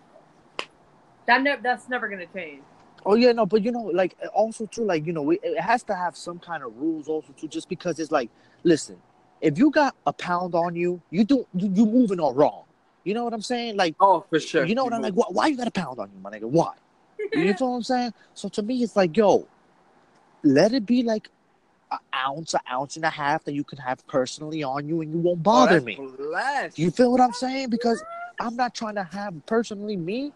[1.26, 2.62] that never that's never gonna change.
[3.06, 5.60] Oh yeah, no, but you know, like uh, also too, like you know, we, it
[5.60, 7.48] has to have some kind of rules also too.
[7.48, 8.30] Just because it's like,
[8.62, 8.96] listen,
[9.40, 12.63] if you got a pound on you, you do you, you moving all wrong.
[13.04, 13.76] You know what I'm saying?
[13.76, 14.64] Like, Oh, for sure.
[14.64, 15.12] you know what I'm like?
[15.14, 16.44] Why, why you got a pound on you, my nigga?
[16.44, 16.72] Why?
[17.34, 18.14] You know what I'm saying?
[18.32, 19.46] So to me, it's like, yo,
[20.42, 21.28] let it be like
[21.90, 25.12] an ounce, an ounce and a half that you can have personally on you, and
[25.12, 26.00] you won't Oh, bother that's me.
[26.16, 26.78] Blessed.
[26.78, 27.68] You feel what I'm saying?
[27.70, 28.02] Because
[28.40, 30.32] I'm not trying to have personally me.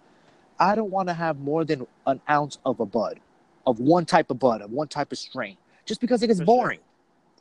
[0.59, 3.20] I don't want to have more than an ounce of a bud,
[3.66, 6.46] of one type of bud, of one type of strain, just because it gets For
[6.46, 6.57] sure.
[6.57, 6.81] boring.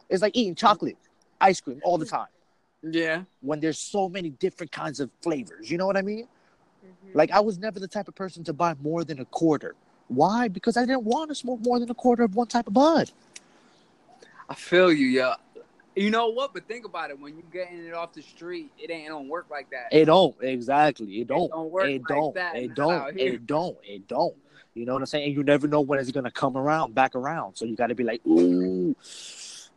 [0.09, 0.97] It's like eating chocolate,
[1.41, 2.27] ice cream all the time
[2.83, 3.23] yeah.
[3.41, 5.69] when there's so many different kinds of flavors.
[5.69, 6.27] You know what I mean?
[6.85, 7.15] Mhm.
[7.15, 9.75] Like I was never the type of person to buy more than a quarter.
[10.07, 10.47] Why?
[10.47, 13.11] Because I didn't want to smoke more than a quarter of one type of bud.
[14.49, 15.35] I feel you, yeah.
[15.95, 16.53] You know what?
[16.53, 17.19] But think about it.
[17.19, 19.87] When you getting it off the street, it ain't it don't work like that.
[19.91, 21.21] It don't exactly.
[21.21, 21.49] It don't.
[21.49, 22.35] don't work it like don't.
[22.35, 23.19] that it out don't.
[23.19, 23.77] It don't.
[23.83, 24.35] It don't.
[24.75, 25.25] You know what I'm saying?
[25.25, 27.55] And you never know when it's gonna come around, back around.
[27.55, 28.95] So you got to be like, ooh,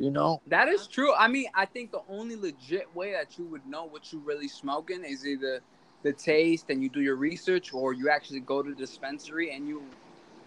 [0.00, 0.40] you know.
[0.46, 1.14] That is true.
[1.14, 4.48] I mean, I think the only legit way that you would know what you're really
[4.48, 5.60] smoking is either
[6.02, 9.68] the taste and you do your research, or you actually go to the dispensary and
[9.68, 9.82] you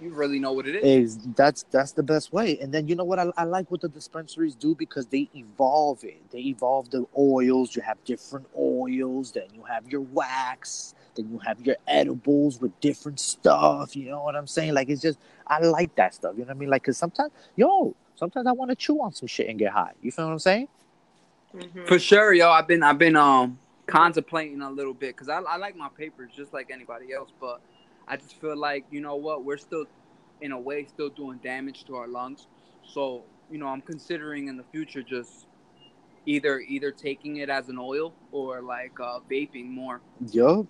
[0.01, 0.83] you really know what it is.
[0.83, 2.57] Is that's that's the best way.
[2.59, 6.03] And then you know what I, I like what the dispensaries do because they evolve
[6.03, 6.21] it.
[6.31, 7.75] They evolve the oils.
[7.75, 9.31] You have different oils.
[9.31, 10.95] Then you have your wax.
[11.15, 13.95] Then you have your edibles with different stuff.
[13.95, 14.73] You know what I'm saying?
[14.73, 16.33] Like it's just I like that stuff.
[16.35, 16.69] You know what I mean?
[16.69, 19.91] Like cause sometimes yo, sometimes I want to chew on some shit and get high.
[20.01, 20.67] You feel what I'm saying?
[21.53, 21.87] Mhm.
[21.87, 22.49] For sure, yo.
[22.49, 26.31] I've been I've been um contemplating a little bit because I, I like my papers
[26.33, 27.59] just like anybody else, but
[28.07, 29.85] I just feel like you know what we're still
[30.41, 32.47] in a way still doing damage to our lungs.
[32.85, 35.45] So you know I'm considering in the future just
[36.25, 39.99] either either taking it as an oil or like uh, vaping more.
[40.31, 40.65] Yup.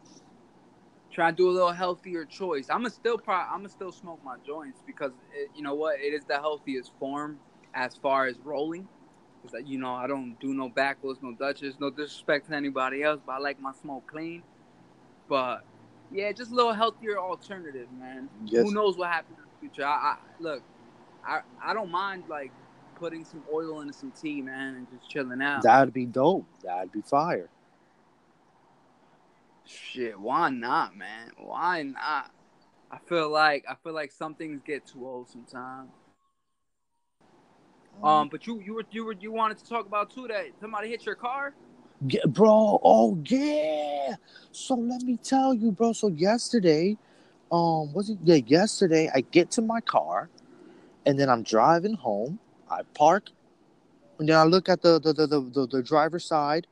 [1.14, 2.68] Try to do a little healthier choice.
[2.70, 6.00] I'm gonna still pro- I'm gonna still smoke my joints because it, you know what
[6.00, 7.40] it is the healthiest form
[7.76, 8.88] as far as rolling.
[9.46, 13.04] Is that you know I don't do no backwoods, no Dutches, no disrespect to anybody
[13.04, 14.42] else, but I like my smoke clean.
[15.28, 15.64] But
[16.12, 18.30] yeah, just a little healthier alternative, man.
[18.46, 18.64] Yes.
[18.64, 19.86] Who knows what happens in the future?
[19.86, 20.64] I, I look,
[21.24, 22.52] I I don't mind like
[22.96, 25.62] putting some oil into some tea, man, and just chilling out.
[25.62, 26.46] That'd be dope.
[26.64, 27.50] That'd be fire.
[29.66, 31.32] Shit, why not, man?
[31.38, 32.32] Why not?
[32.92, 35.90] I feel like I feel like some things get too old sometimes.
[38.04, 40.90] Um, but you you were you were you wanted to talk about too that somebody
[40.90, 41.54] hit your car.
[42.08, 42.80] Yeah, bro.
[42.84, 44.16] Oh yeah.
[44.52, 45.94] So let me tell you, bro.
[45.94, 46.98] So yesterday,
[47.52, 48.36] um, was it yeah?
[48.46, 50.30] Yesterday, I get to my car,
[51.06, 52.40] and then I'm driving home.
[52.70, 53.30] I park,
[54.20, 56.68] and then I look at the the the the, the, the driver's side,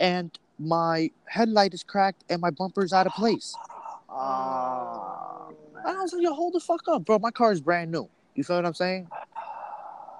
[0.00, 3.54] and my headlight is cracked and my bumper's out of place.
[4.14, 5.48] Oh,
[5.84, 7.18] and I was like, yo, hold the fuck up, bro.
[7.18, 8.08] My car is brand new.
[8.34, 9.08] You feel what I'm saying?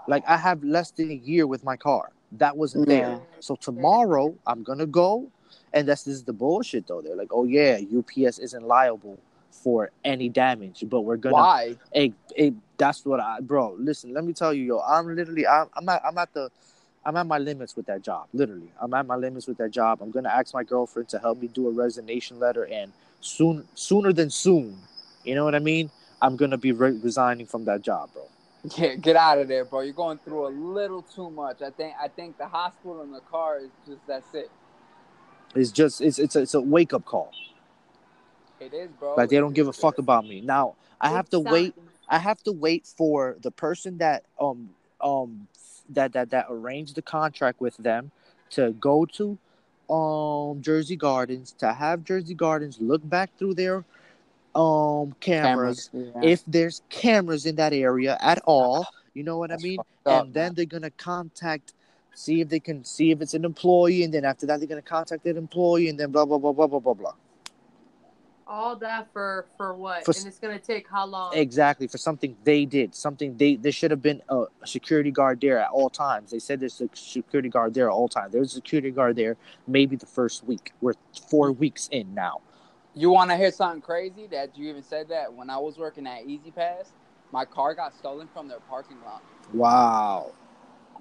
[0.09, 2.11] Like I have less than a year with my car.
[2.33, 3.21] That wasn't there.
[3.41, 5.31] So tomorrow I'm gonna go,
[5.73, 7.03] and that's this is the bullshit though.
[7.03, 9.19] They're like, oh yeah, UPS isn't liable
[9.51, 11.35] for any damage, but we're gonna.
[11.35, 11.77] Why?
[11.93, 13.77] Hey, hey, that's what I, bro.
[13.79, 14.81] Listen, let me tell you, yo.
[14.81, 16.51] I'm literally, I'm, I'm at, I'm at the,
[17.05, 18.29] I'm at my limits with that job.
[18.33, 20.01] Literally, I'm at my limits with that job.
[20.01, 24.13] I'm gonna ask my girlfriend to help me do a resignation letter, and soon, sooner
[24.13, 24.79] than soon,
[25.25, 25.91] you know what I mean.
[26.21, 28.29] I'm gonna be re- resigning from that job, bro.
[28.77, 29.81] Yeah, get out of there, bro.
[29.81, 31.63] You're going through a little too much.
[31.63, 34.51] I think I think the hospital and the car is just that's it.
[35.55, 37.33] It's just, it's, it's, a, it's a wake up call.
[38.61, 39.17] It is, bro.
[39.17, 40.41] Like they don't give a fuck about me.
[40.41, 41.75] Now I have to wait.
[42.09, 45.49] I have to wait for the person that um um
[45.95, 48.11] that that that arranged the contract with them
[48.51, 49.39] to go to
[49.93, 53.85] um Jersey Gardens to have Jersey Gardens look back through their
[54.55, 56.23] um cameras, Yeah.
[56.23, 58.87] if there's cameras in that area at all.
[59.15, 59.81] You know what That's I mean?
[59.81, 61.75] up, and then they're gonna contact,
[62.15, 64.83] see if they can see if it's an employee, and then after that they're gonna
[64.83, 67.15] contact that employee, and then blah blah blah blah blah blah blah.
[68.47, 70.05] All that for for what?
[70.05, 71.35] For- and it's gonna take how long?
[71.35, 75.59] Exactly for something they did, something they there should have been a security guard there
[75.59, 76.31] at all times.
[76.31, 78.33] They said there's a security guard there at all times.
[78.33, 79.37] There's a security guard there
[79.67, 80.73] maybe the first week.
[80.81, 80.95] We're
[81.29, 82.41] four weeks in now.
[82.95, 86.07] You want to hear something crazy that you even said that when I was working
[86.07, 86.89] at E-ZPass,
[87.33, 89.23] my car got stolen from their parking lot.
[89.55, 90.33] Wow.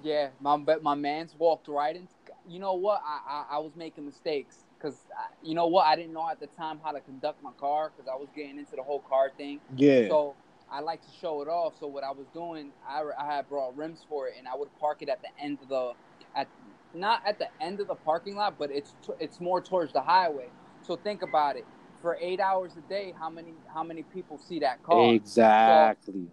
[0.02, 2.08] Yeah, my but my man's walked right in.
[2.48, 3.02] You know what?
[3.04, 5.86] I I, I was making mistakes because uh, you know what?
[5.86, 8.58] I didn't know at the time how to conduct my car because I was getting
[8.58, 9.60] into the whole car thing.
[9.76, 10.08] Yeah.
[10.08, 10.34] So
[10.70, 11.74] I like to show it off.
[11.78, 14.68] So what I was doing, I, I had brought rims for it, and I would
[14.80, 15.92] park it at the end of the,
[16.34, 16.48] at
[16.94, 20.02] not at the end of the parking lot, but it's t- it's more towards the
[20.02, 20.48] highway.
[20.82, 21.66] So think about it.
[22.00, 25.14] For eight hours a day, how many how many people see that car?
[25.14, 26.26] exactly.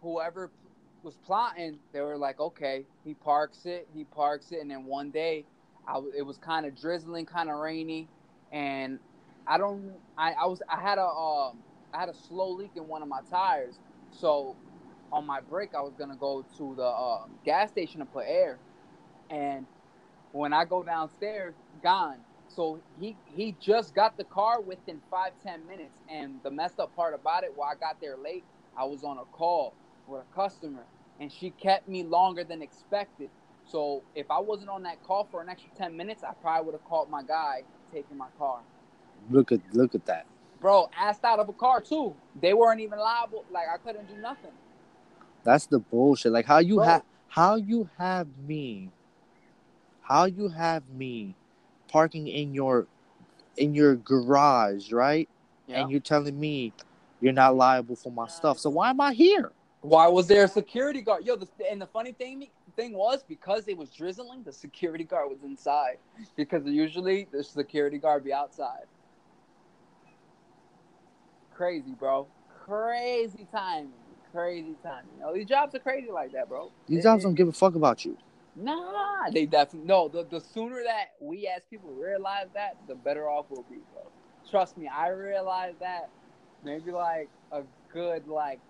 [0.00, 0.50] Whoever
[1.02, 5.10] was plotting, they were like, okay, he parks it, he parks it, and then one
[5.10, 5.44] day,
[5.88, 8.10] I it was kind of drizzling, kind of rainy,
[8.52, 9.00] and
[9.48, 11.64] I don't, I, I was, I had a, um,
[11.94, 13.80] I had a slow leak in one of my tires,
[14.10, 14.58] so
[15.12, 18.60] on my break, I was gonna go to the uh, gas station to put air,
[19.30, 19.66] and
[20.32, 22.24] when I go downstairs, gone.
[22.48, 26.94] So he he just got the car within five ten minutes, and the messed up
[26.96, 29.76] part about it, while I got there late, I was on a call
[30.06, 30.86] with a customer,
[31.20, 33.30] and she kept me longer than expected.
[33.70, 36.74] So if I wasn't on that call for an extra ten minutes, I probably would
[36.74, 37.62] have called my guy
[37.92, 38.60] taking my car.
[39.30, 40.26] Look at look at that.
[40.60, 42.14] Bro, asked out of a car too.
[42.40, 43.44] They weren't even liable.
[43.50, 44.52] Like I couldn't do nothing.
[45.44, 46.32] That's the bullshit.
[46.32, 48.90] Like how you have how you have me
[50.02, 51.34] how you have me
[51.88, 52.86] parking in your
[53.56, 55.28] in your garage, right?
[55.68, 56.72] And you're telling me
[57.20, 58.58] you're not liable for my stuff.
[58.58, 59.52] So why am I here?
[59.82, 61.24] Why was there a security guard?
[61.26, 62.48] Yo, the, and the funny thing
[62.78, 65.98] thing was because it was drizzling, the security guard was inside.
[66.36, 68.86] Because usually the security guard be outside.
[71.50, 72.28] Crazy, bro.
[72.64, 73.92] Crazy timing.
[74.30, 75.10] Crazy timing.
[75.16, 76.70] You know, these jobs are crazy like that, bro.
[76.86, 78.16] These It- jobs don't give a fuck about you.
[78.54, 80.08] Nah, they definitely no.
[80.08, 84.02] The the sooner that we as people realize that, the better off we'll be, bro.
[84.50, 86.10] Trust me, I realized that
[86.64, 87.62] maybe like a
[87.92, 88.60] good like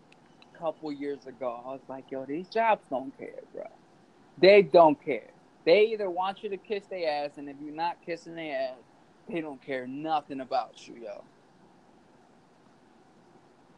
[0.58, 1.62] couple years ago.
[1.64, 3.64] I was like, yo, these jobs don't care, bro.
[4.40, 5.28] They don't care.
[5.64, 8.78] They either want you to kiss their ass, and if you're not kissing their ass,
[9.28, 11.22] they don't care nothing about you, yo.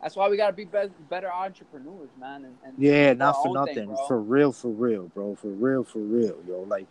[0.03, 2.45] That's why we gotta be, be- better entrepreneurs, man.
[2.45, 4.07] And, and Yeah, not for own thing, nothing.
[4.07, 5.35] for real, for real, bro.
[5.35, 6.65] For real, for real, yo.
[6.67, 6.87] Like,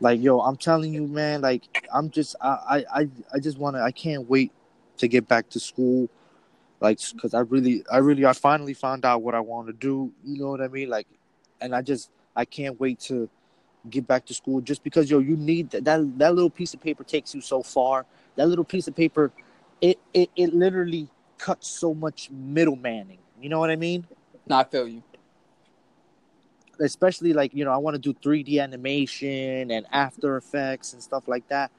[0.00, 1.42] like, yo, I'm telling you, man.
[1.42, 3.82] Like, I'm just, I, I, I, I just wanna.
[3.82, 4.52] I can't wait
[4.98, 6.08] to get back to school.
[6.80, 10.12] Like, cause I really, I really, I finally found out what I want to do.
[10.24, 10.88] You know what I mean?
[10.88, 11.06] Like,
[11.60, 13.28] and I just, I can't wait to
[13.90, 14.60] get back to school.
[14.60, 15.84] Just because, yo, you need that.
[15.84, 18.06] That, that little piece of paper takes you so far.
[18.36, 19.32] That little piece of paper,
[19.80, 21.08] it, it, it literally
[21.38, 23.18] cuts so much middlemaning.
[23.40, 24.06] You know what I mean?
[24.48, 25.02] No, I feel you.
[26.80, 31.28] especially like you know i want to do 3d animation and after effects and stuff
[31.28, 31.70] like that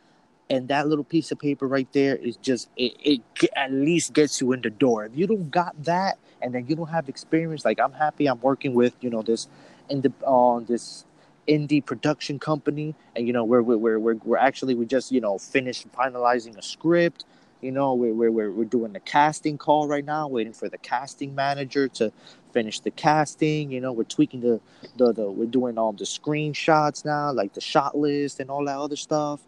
[0.49, 3.21] and that little piece of paper right there is just it, it
[3.55, 6.75] at least gets you in the door if you don't got that and then you
[6.75, 9.47] don't have experience like i'm happy i'm working with you know this
[9.93, 11.05] in the on this
[11.47, 12.95] indie production company.
[13.15, 16.61] And you know we're we're we're, we're actually we just you know finished finalizing a
[16.61, 17.25] script.
[17.61, 21.33] You know we're, we're, we're, doing the casting call right now waiting for the casting
[21.33, 22.11] manager to
[22.51, 23.71] finish the casting.
[23.71, 24.59] You know we're tweaking the
[24.97, 28.77] the, the we're doing all the screenshots now like the shot list and all that
[28.77, 29.39] other stuff.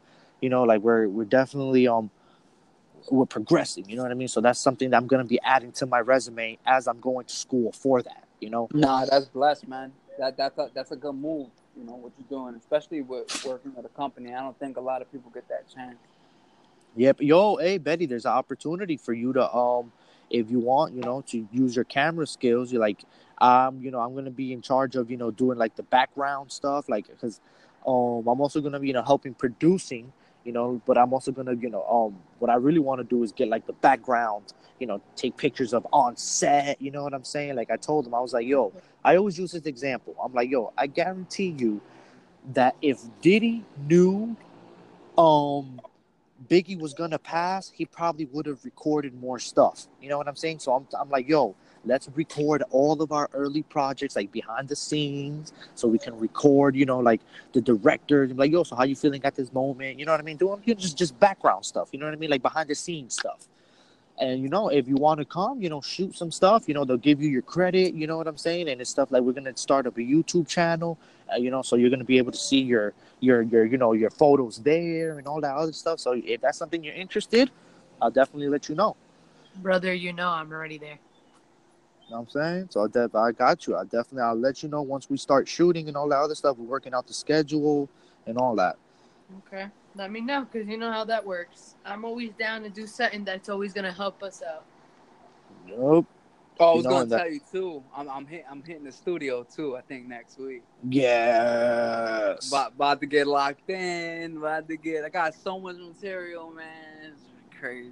[0.42, 2.10] You know like we're we're definitely um
[3.12, 4.28] we're progressing you know what i mean?
[4.28, 7.28] So that's something that i'm going to be adding to my resume as i'm going
[7.28, 8.68] to school for that you know?
[8.74, 9.92] Nah, that's blessed, man.
[10.18, 11.50] That that's a that's a good move.
[11.78, 14.34] You know what you're doing, especially with working with a company.
[14.34, 15.98] I don't think a lot of people get that chance.
[16.96, 17.22] Yep.
[17.22, 19.92] Yo, hey Betty, there's an opportunity for you to um
[20.30, 22.72] if you want, you know, to use your camera skills.
[22.72, 23.04] You're like,
[23.40, 26.52] um, you know, I'm gonna be in charge of, you know, doing like the background
[26.52, 27.42] stuff, like because
[27.86, 30.14] um I'm also gonna be, you know, helping producing,
[30.46, 33.24] you know, but I'm also gonna, you know, um what I really want to do
[33.24, 37.14] is get like the background, you know, take pictures of on set, you know what
[37.14, 37.56] I'm saying?
[37.56, 38.72] Like I told them I was like, yo,
[39.04, 40.16] I always use this example.
[40.24, 41.82] I'm like, yo, I guarantee you
[42.54, 44.38] that if Diddy knew
[45.18, 45.82] um
[46.48, 49.88] Biggie was gonna pass, he probably would have recorded more stuff.
[50.02, 50.60] You know what I'm saying?
[50.60, 51.56] So I'm, I'm like, yo,
[51.86, 56.76] let's record all of our early projects, like behind the scenes, so we can record,
[56.76, 57.22] you know, like
[57.54, 60.00] the director, like, yo, so how you feeling at this moment?
[60.00, 60.38] You know what I mean?
[60.38, 61.90] Doing you know, just just background stuff.
[61.92, 62.30] You know what I mean?
[62.30, 63.48] Like behind the scenes stuff.
[64.18, 66.68] And you know, if you want to come, you know, shoot some stuff.
[66.68, 67.94] You know, they'll give you your credit.
[67.94, 68.70] You know what I'm saying?
[68.70, 70.98] And it's stuff like we're gonna start up a YouTube channel.
[71.32, 73.94] Uh, you know, so you're gonna be able to see your your your you know
[73.94, 76.00] your photos there and all that other stuff.
[76.00, 77.52] So if that's something you're interested,
[78.02, 78.96] I'll definitely let you know.
[79.58, 81.00] Brother, you know I'm already there.
[82.08, 82.68] You know what I'm saying?
[82.70, 83.76] So I, def- I got you.
[83.76, 86.58] I definitely I'll let you know once we start shooting and all that other stuff.
[86.58, 87.90] We're working out the schedule
[88.28, 88.76] and all that.
[89.48, 89.66] Okay.
[89.96, 91.76] Let me know because you know how that works.
[91.84, 94.66] I'm always down to do something that's always gonna help us out.
[95.68, 96.06] Nope.
[96.60, 97.84] Oh, I You was know, gonna that- tell you too.
[97.96, 99.76] I'm I'm, hit, I'm hitting the studio too.
[99.76, 100.62] I think next week.
[100.88, 102.48] Yes.
[102.50, 104.38] About, about to get locked in.
[104.38, 105.04] About to get.
[105.06, 107.12] I got so much material, man.
[107.14, 107.24] It's
[107.60, 107.92] crazy.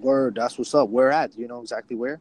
[0.00, 0.36] Word.
[0.36, 0.88] That's what's up.
[0.88, 1.34] Where at?
[1.34, 2.18] Do you know exactly where?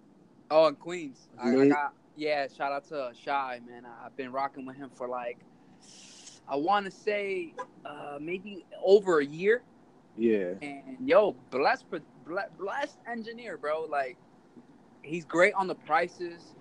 [0.52, 1.28] Oh, in Queens.
[1.38, 1.94] I, I got.
[2.16, 3.86] Yeah, shout out to Shy, man.
[3.86, 5.40] I, I've been rocking with him for like,
[6.48, 7.54] I want to say,
[7.86, 9.64] uh, maybe over a year.
[10.18, 10.54] Yeah.
[10.62, 11.86] And yo, blessed,
[12.58, 13.82] blessed, engineer, bro.
[13.84, 14.18] Like,
[15.02, 16.56] he's great on the prices,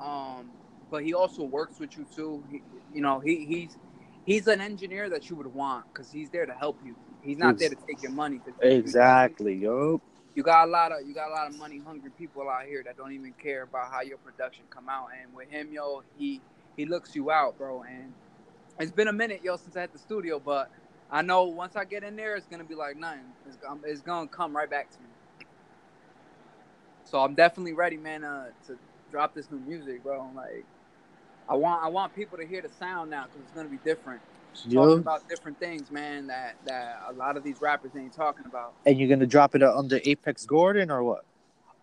[0.00, 0.50] um,
[0.90, 2.44] but he also works with you too.
[2.50, 2.62] He,
[2.94, 3.76] you know, he he's
[4.24, 6.94] he's an engineer that you would want because he's there to help you.
[7.22, 8.40] He's not there to take your money.
[8.62, 9.54] Exactly.
[9.54, 10.00] Yup.
[10.34, 12.82] You got a lot of you got a lot of money hungry people out here
[12.84, 15.08] that don't even care about how your production come out.
[15.20, 16.42] And with him, yo, he
[16.76, 17.82] he looks you out, bro.
[17.82, 18.14] And
[18.80, 20.70] it's been a minute, yo, since I had the studio, but
[21.10, 23.26] I know once I get in there, it's gonna be like nothing.
[23.46, 25.08] It's, it's gonna come right back to me.
[27.04, 28.78] So I'm definitely ready, man, uh, to
[29.10, 30.30] drop this new music, bro.
[30.34, 30.66] Like,
[31.48, 34.22] I want I want people to hear the sound now because it's gonna be different.
[34.54, 34.98] Talking Yup.
[34.98, 36.26] about different things, man.
[36.26, 38.74] That that a lot of these rappers ain't talking about.
[38.84, 41.24] And you're gonna drop it under Apex Gordon or what?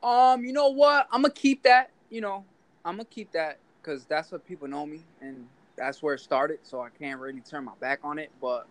[0.03, 1.07] Um, you know what?
[1.11, 1.91] I'm gonna keep that.
[2.09, 2.45] You know,
[2.85, 5.47] I'm gonna keep that because that's what people know me, and
[5.77, 6.59] that's where it started.
[6.63, 8.31] So I can't really turn my back on it.
[8.41, 8.67] But,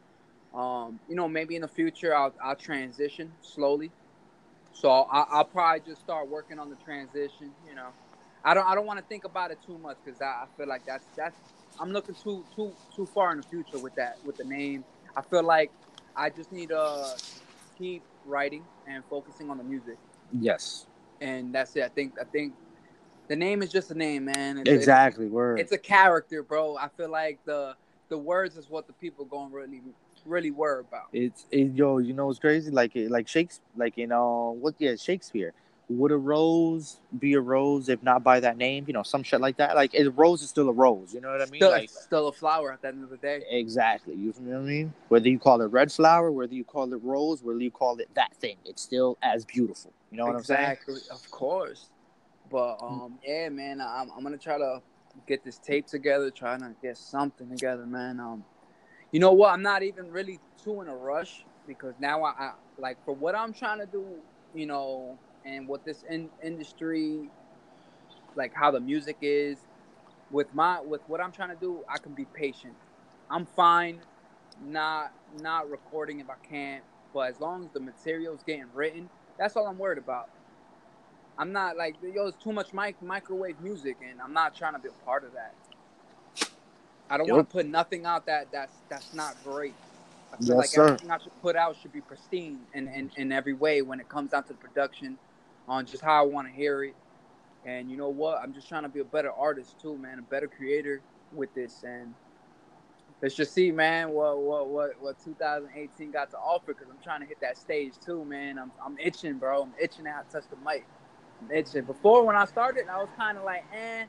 [0.55, 3.90] um, you know, maybe in the future I'll I'll transition slowly.
[4.72, 7.51] So I, I'll probably just start working on the transition.
[7.68, 7.88] You know,
[8.44, 10.68] I don't I don't want to think about it too much because I, I feel
[10.68, 11.36] like that's that's
[11.79, 14.85] I'm looking too too too far in the future with that with the name.
[15.16, 15.70] I feel like
[16.16, 17.16] I just need to
[17.79, 19.99] keep writing and focusing on the music
[20.33, 20.87] Yes.
[21.20, 21.85] and that's it.
[21.85, 22.55] I think I think
[23.29, 24.59] the name is just a name, man.
[24.59, 25.27] It's, Exactly.
[25.27, 25.59] Word.
[25.59, 26.77] It's, it's a character, bro.
[26.77, 27.74] I feel like the
[28.09, 29.83] the words is what the people gonna really
[30.24, 31.09] really worry about.
[31.12, 32.70] It's it, yo, you know what's crazy?
[32.70, 34.74] Like it, like Shakespeare, like you uh, know what?
[34.79, 35.53] Yeah, Shakespeare.
[35.89, 38.84] Would a rose be a rose if not by that name?
[38.89, 39.76] You know, some shit like that.
[39.76, 41.14] Like a rose is still a rose.
[41.14, 41.61] You know what I mean?
[41.61, 43.43] Still, like still a flower at the end of the day.
[43.49, 44.14] exactly.
[44.14, 44.93] You know what I mean?
[45.09, 48.09] Whether you call it red flower, whether you call it rose, whether you call it
[48.14, 49.93] that thing, it's still as beautiful.
[50.11, 50.99] You know what exactly, I'm saying?
[50.99, 51.16] Exactly.
[51.16, 51.87] of course.
[52.51, 54.82] But um, yeah, man, I'm I'm gonna try to
[55.26, 58.20] get this tape together, trying to get something together, man.
[58.20, 58.45] Um,
[59.12, 59.53] you know what?
[59.53, 63.34] I'm not even really too in a rush because now I, I like for what
[63.34, 64.05] I'm trying to do,
[64.55, 67.32] you know, and what this in, industry,
[68.36, 69.61] like how the music is,
[70.30, 72.76] with my with what I'm trying to do, I can be patient.
[73.30, 74.03] I'm fine,
[74.61, 76.84] not not recording if I can't,
[77.14, 80.30] but as long as the material's getting written, that's all I'm worried about.
[81.38, 84.80] I'm not like yo, it's too much mic- microwave music, and I'm not trying to
[84.80, 85.55] be a part of that.
[87.11, 87.30] I don't Yep.
[87.30, 89.78] want to put nothing out that that's that's not great.
[90.32, 91.01] I feel Yes, like sir.
[91.01, 94.09] everything I should put out should be pristine in, in, in every way when it
[94.09, 95.18] comes down to the production,
[95.69, 96.95] on just how I want to hear it.
[97.64, 98.41] And you know what?
[98.41, 101.01] I'm just trying to be a better artist too, man, a better creator
[101.33, 101.83] with this.
[101.85, 102.14] And
[103.21, 106.75] let's just see, man, what what what what 2018 got to offer.
[106.75, 108.59] Because I'm trying to hit that stage too, man.
[108.59, 109.62] I'm I'm itching, bro.
[109.62, 110.87] I'm itching to have touch the mic.
[111.43, 111.85] I'm itching.
[111.85, 114.05] Before when I started, I was kind of like, eh.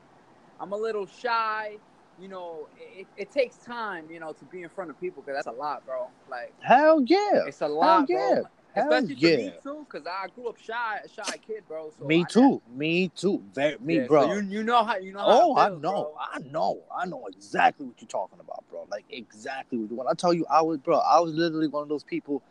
[0.60, 1.76] I'm a little shy.
[2.20, 5.36] You know, it, it takes time, you know, to be in front of people because
[5.36, 6.08] that's a lot, bro.
[6.28, 7.44] Like, Hell yeah.
[7.46, 8.40] it's a lot, yeah.
[8.40, 8.44] bro.
[8.74, 9.36] Hell Especially for yeah.
[9.36, 11.90] me too, because I grew up shy, a shy kid, bro.
[11.98, 12.62] So me I- too.
[12.74, 13.42] Me too.
[13.54, 14.32] Very, me, Yeah, so bro.
[14.34, 15.20] you you know how you know.
[15.20, 16.14] How Oh, it I know, bro.
[16.20, 18.86] I know, I know exactly what you're talking about, bro.
[18.90, 19.78] Like exactly.
[19.78, 19.96] What, you.
[19.96, 22.42] when I tell you, I was, bro, I was literally one of those people.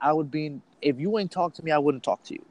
[0.00, 2.44] I would be, if you ain't talk to me, I wouldn't talk to you.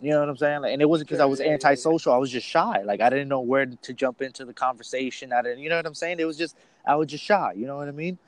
[0.00, 0.62] You know what I'm saying?
[0.62, 1.54] Like, and it wasn't because I was yeah, yeah, yeah.
[1.56, 2.12] antisocial.
[2.14, 2.82] I was just shy.
[2.82, 5.32] Like I didn't know where to jump into the conversation.
[5.32, 6.20] I didn't, you know what I'm saying?
[6.20, 6.56] It was just,
[6.86, 7.52] I was just shy.
[7.56, 8.18] You know what I mean?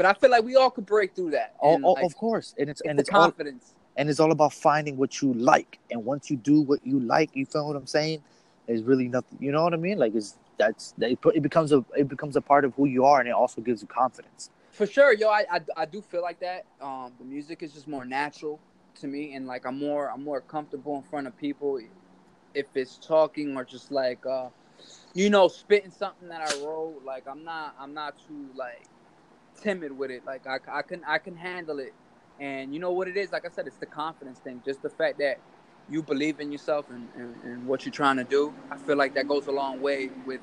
[0.00, 1.56] But I feel like we all could break through that.
[1.60, 2.54] Oh, oh, like, of course.
[2.58, 3.74] And it's, it's and it's all, confidence.
[3.98, 5.78] and it's all about finding what you like.
[5.90, 8.22] And once you do what you like, you feel what I'm saying?
[8.66, 9.36] There's really nothing.
[9.42, 9.98] You know what I mean?
[9.98, 13.20] Like it's that's it, it becomes a it becomes a part of who you are,
[13.20, 14.48] and it also gives you confidence.
[14.70, 16.64] For sure, yo, I, I, I do feel like that.
[16.80, 18.58] Um, the music is just more natural
[19.00, 21.78] to me, and like I'm more I'm more comfortable in front of people,
[22.54, 24.48] if it's talking or just like uh,
[25.12, 27.02] you know, spitting something that I wrote.
[27.04, 28.86] Like I'm not I'm not too like
[29.60, 30.24] timid with it.
[30.26, 31.92] Like I, I can I can handle it,
[32.38, 33.32] and you know what it is.
[33.32, 34.62] Like I said, it's the confidence thing.
[34.64, 35.38] Just the fact that
[35.88, 39.14] you believe in yourself and, and, and what you're trying to do, I feel like
[39.14, 40.40] that goes a long way with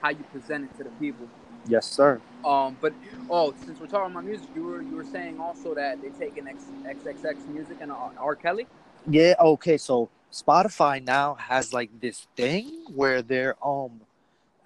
[0.00, 1.26] how you present it to the people.
[1.66, 2.20] Yes, sir.
[2.44, 2.92] Um, but
[3.30, 6.36] oh, since we're talking about music, you were you were saying also that they take
[6.36, 8.34] in X, XXX music and R, R.
[8.36, 8.66] Kelly.
[9.08, 9.34] Yeah.
[9.40, 9.78] Okay.
[9.78, 14.00] So Spotify now has like this thing where they're um,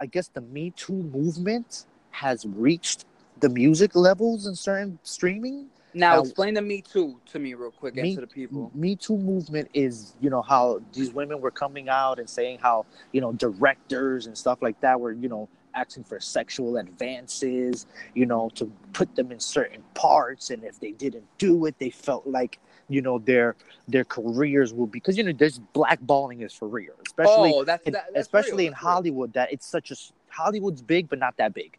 [0.00, 3.04] I guess the Me Too movement has reached
[3.40, 5.66] the music levels in certain streaming.
[5.94, 8.70] Now, explain the Me Too to me real quick and Me- to the people.
[8.74, 12.86] Me Too movement is, you know, how these women were coming out and saying how,
[13.12, 18.26] you know, directors and stuff like that were, you know, asking for sexual advances, you
[18.26, 22.26] know, to put them in certain parts, and if they didn't do it, they felt
[22.26, 22.58] like,
[22.88, 26.94] you know, their their careers will be because you know, there's blackballing is for real,
[27.06, 28.72] especially oh, that's, in- that, that's especially real, in.
[28.74, 29.96] Hollywood that it's such a
[30.28, 31.78] Hollywood's big but not that big.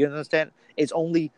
[0.00, 0.50] You understand?
[0.76, 1.30] It's only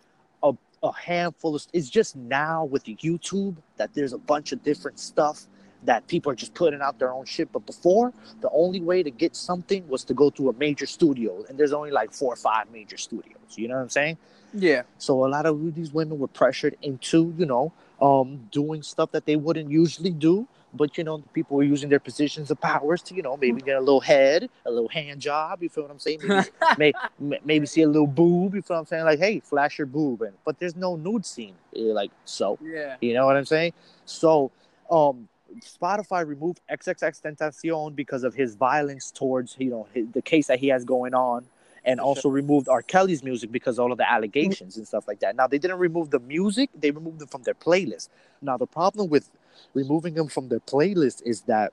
[0.42, 0.52] a,
[0.82, 5.46] a handful of it's just now with YouTube that there's a bunch of different stuff
[5.84, 7.50] that people are just putting out their own shit.
[7.50, 11.44] But before, the only way to get something was to go to a major studio,
[11.48, 13.36] and there's only like four or five major studios.
[13.56, 14.18] You know what I'm saying?
[14.54, 19.10] Yeah, So a lot of these women were pressured into, you know, um, doing stuff
[19.12, 20.46] that they wouldn't usually do.
[20.74, 23.76] But you know, people were using their positions of powers to, you know, maybe get
[23.76, 25.62] a little head, a little hand job.
[25.62, 26.20] You feel what I'm saying?
[26.26, 26.48] Maybe,
[26.78, 28.54] may, may- maybe see a little boob.
[28.54, 29.04] You feel what I'm saying?
[29.04, 31.54] Like, hey, flash your boob, and but there's no nude scene.
[31.76, 32.96] eh, Like so, yeah.
[33.00, 33.72] you know what I'm saying?
[34.06, 34.50] So,
[34.90, 35.28] um,
[35.60, 40.68] Spotify removed XXXTentacion because of his violence towards, you know, his, the case that he
[40.68, 41.44] has going on,
[41.84, 42.82] and For also removed R.
[42.82, 45.36] Kelly's music because all of the allegations and stuff like that.
[45.36, 48.08] Now, they didn't remove the music; they removed them from their playlist.
[48.40, 49.30] Now, the problem with
[49.74, 51.72] removing them from their playlist is that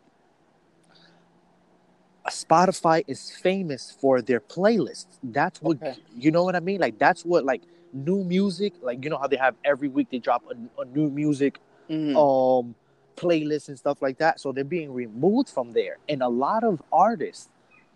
[2.28, 5.08] Spotify is famous for their playlists.
[5.24, 5.96] That's what Okay.
[6.16, 6.80] you know what I mean.
[6.80, 7.64] Like that's what like
[7.94, 8.74] new music.
[8.82, 11.60] Like you know how they have every week they drop a, a new music
[11.90, 12.16] Mhm.
[12.16, 12.76] um
[13.18, 14.40] playlist and stuff like that.
[14.40, 17.50] So they're being removed from there, and a lot of artists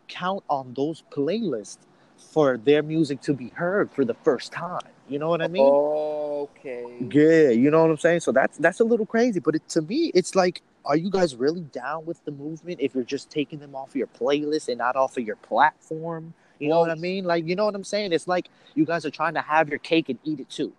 [0.07, 1.77] count on those playlists
[2.17, 4.92] for their music to be heard for the first time.
[5.09, 5.63] You know what I mean?
[5.65, 6.85] Okay.
[7.11, 8.21] Yeah, you know what I'm saying.
[8.21, 11.35] So that's that's a little crazy, but it, to me, it's like, are you guys
[11.35, 14.77] really down with the movement if you're just taking them off of your playlist and
[14.77, 16.33] not off of your platform?
[16.59, 17.25] You know what I mean?
[17.25, 18.13] Like, you know what I'm saying?
[18.13, 20.71] It's like you guys are trying to have your cake and eat it too.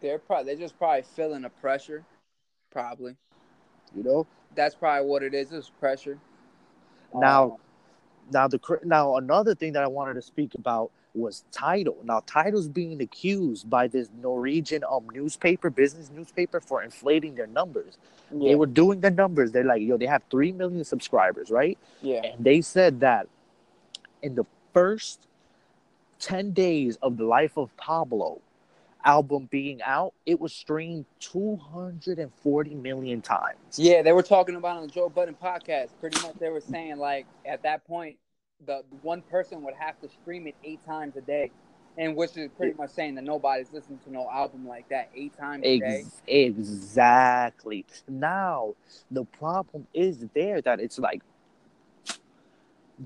[0.00, 2.04] They're probably they're just probably feeling the pressure.
[2.70, 3.16] Probably.
[3.96, 4.26] You know.
[4.54, 5.52] That's probably what it is.
[5.52, 6.18] It's pressure.
[7.14, 7.56] Now, Um,
[8.30, 11.96] now the cr- now another thing that I wanted to speak about was Tidal.
[12.04, 17.98] Now, Tidal's being accused by this Norwegian um newspaper, business newspaper, for inflating their numbers.
[18.32, 19.52] yeah, They were doing the numbers.
[19.52, 21.76] They're like, yo, they have three million subscribers, right?
[22.02, 22.22] yeah.
[22.24, 23.26] and they said that
[24.22, 25.26] in the first
[26.20, 28.40] 10 days of the life of pablo
[29.04, 34.82] album being out it was streamed 240 million times Yeah, they were talking about on
[34.82, 35.90] the Joe Budden podcast.
[36.00, 38.16] Pretty much, they were saying like at that point,
[38.66, 41.50] the one person would have to stream it eight times a day,
[41.96, 45.36] and which is pretty much saying that nobody's listening to no album like that eight
[45.36, 46.04] times a day.
[46.26, 48.74] Exactly now
[49.10, 51.22] the problem is there that it's like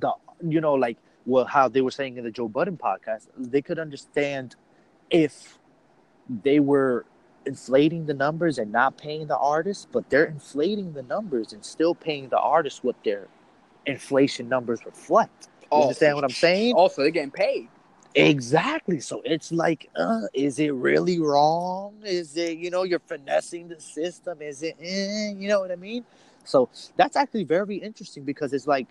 [0.01, 0.13] the
[0.47, 0.97] you know like
[1.27, 4.57] well how they were saying in the joe budden podcast they could understand
[5.11, 5.59] if
[6.43, 7.05] they were
[7.45, 11.95] inflating the numbers and not paying the artists but they're inflating the numbers and still
[11.95, 13.29] paying the artists what their
[13.87, 17.69] inflation numbers reflect you Oh, understand what i'm saying Also, they're getting paid.
[18.15, 19.01] Exactly.
[19.01, 21.95] So it's like, uh, is it really wrong?
[22.05, 24.43] Is it, you know, you're finessing the system?
[24.43, 26.05] Is it, eh, you know what I mean?
[26.45, 28.87] So that's actually very interesting because it's like,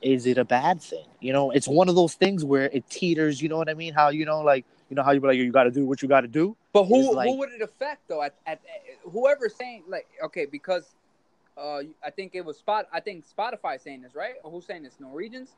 [0.00, 1.06] is it a bad thing?
[1.20, 3.42] You know, it's one of those things where it teeters.
[3.42, 3.92] You know what I mean?
[3.92, 6.08] How you know, like, you know how you like, you got to do what you
[6.08, 6.56] got to do.
[6.72, 8.22] But who like- who would it affect though?
[8.22, 10.94] At, at, at whoever's saying like okay because
[11.58, 14.82] uh I think it was spot I think Spotify saying this right or who's saying
[14.82, 15.50] this Norwegians?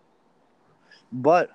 [1.13, 1.51] But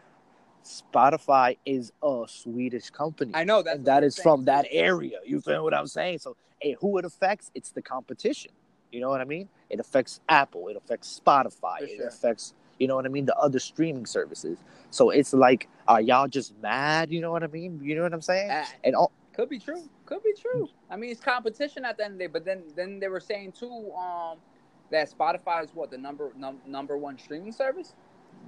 [0.63, 3.31] Spotify is a Swedish company.
[3.33, 5.19] I know that's and what that they're is from that area.
[5.25, 6.19] You feel what I'm saying?
[6.19, 7.51] So, hey, who it affects?
[7.53, 8.51] It's the competition.
[8.91, 9.49] You know what I mean?
[9.69, 10.67] It affects Apple.
[10.69, 11.79] It affects Spotify.
[11.79, 14.57] For It affects, you know what I mean, the other streaming services.
[14.89, 17.11] So it's like, are y'all just mad?
[17.11, 17.79] You know what I mean?
[17.83, 18.49] You know what I'm saying?
[18.49, 19.83] Uh, And all, Could be true.
[20.05, 20.69] Could be true.
[20.89, 22.31] I mean, it's competition at the end of the day.
[22.31, 24.37] But then, then they were saying too, um,
[24.91, 27.93] that Spotify is what the number num- number one streaming service.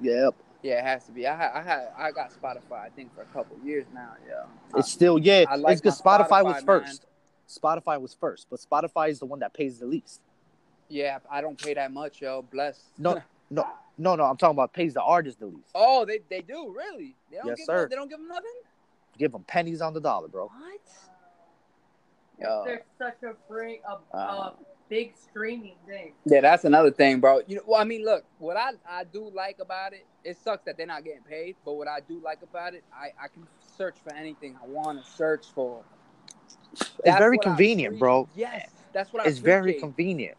[0.01, 0.33] yep.
[0.63, 1.27] Yeah, it has to be.
[1.27, 2.79] I had, I had, I got Spotify.
[2.79, 4.13] I think for a couple years now.
[4.27, 4.43] Yeah.
[4.75, 5.45] It's still, yeah.
[5.47, 6.65] I like it's because Spotify, Spotify, was man.
[6.65, 7.05] first.
[7.47, 10.19] Spotify was first, but Spotify is the one that pays the least.
[10.89, 12.41] yeah, I don't pay that much, yo.
[12.41, 12.79] Bless.
[12.97, 13.21] No,
[13.51, 13.67] no,
[13.97, 14.23] no, no.
[14.23, 15.69] I'm talking about pays the artist the least.
[15.75, 17.15] oh, they they do really.
[17.29, 17.81] They don't Yes, give sir.
[17.81, 18.51] Them, they don't give them nothing.
[19.17, 20.45] Give them pennies on the dollar, bro.
[20.45, 20.81] What?
[22.39, 22.63] Yo.
[22.65, 24.53] There's such a bring a, Uh, a
[24.89, 26.13] big streaming thing.
[26.25, 27.41] Yeah, that's another thing, bro.
[27.47, 30.63] You know, well, I mean, look, what I, I do like about it, it sucks
[30.65, 33.47] that they're not getting paid, but what I do like about it, I, I can
[33.77, 35.83] search for anything I want to search for.
[36.73, 38.27] It's very convenient, bro.
[38.35, 40.37] Yes, that's what I It's very convenient.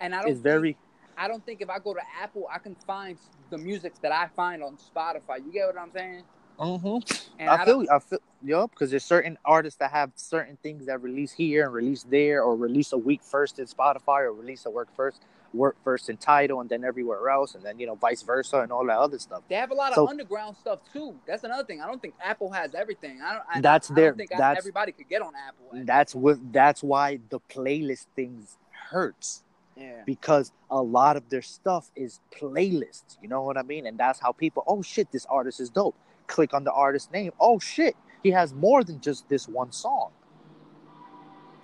[0.00, 0.76] and I don't It's very
[1.16, 3.18] I don't think if I go to Apple, I can find
[3.50, 5.44] the music that I find on Spotify.
[5.44, 6.22] You get what I'm saying?
[6.60, 7.40] Mm-hmm.
[7.40, 11.02] And I feel I feel yup, because there's certain artists that have certain things that
[11.02, 14.70] release here and release there, or release a week first in Spotify, or release a
[14.70, 15.22] work first,
[15.54, 18.70] work first in Tidal, and then everywhere else, and then you know vice versa and
[18.70, 19.42] all that other stuff.
[19.48, 21.14] They have a lot of underground stuff too.
[21.26, 21.80] That's another thing.
[21.80, 23.20] I don't think Apple has everything.
[23.22, 23.44] I don't.
[23.54, 25.84] I, That's I their- think that's- everybody could get on Apple.
[25.84, 28.58] That's what that's why the playlist things
[28.90, 29.44] hurts
[29.76, 30.02] yeah.
[30.04, 33.16] because a lot of their stuff is playlists.
[33.22, 33.86] You know what I mean?
[33.86, 35.96] And that's how people, oh shit, this artist is dope.
[36.30, 37.32] Click on the artist name.
[37.40, 40.12] Oh shit, he has more than just this one song.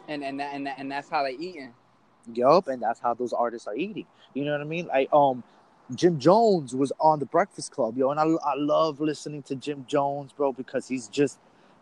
[0.09, 1.75] And and that- and that- and that's how they eating.
[2.35, 4.07] Yup, and that's how those artists are eating.
[4.35, 4.89] You know what I mean?
[4.89, 5.45] Like um
[5.95, 9.87] Jim Jones was on the Breakfast Club, yo, and I, I love listening to Jim
[9.89, 11.39] Jones, bro, because he's just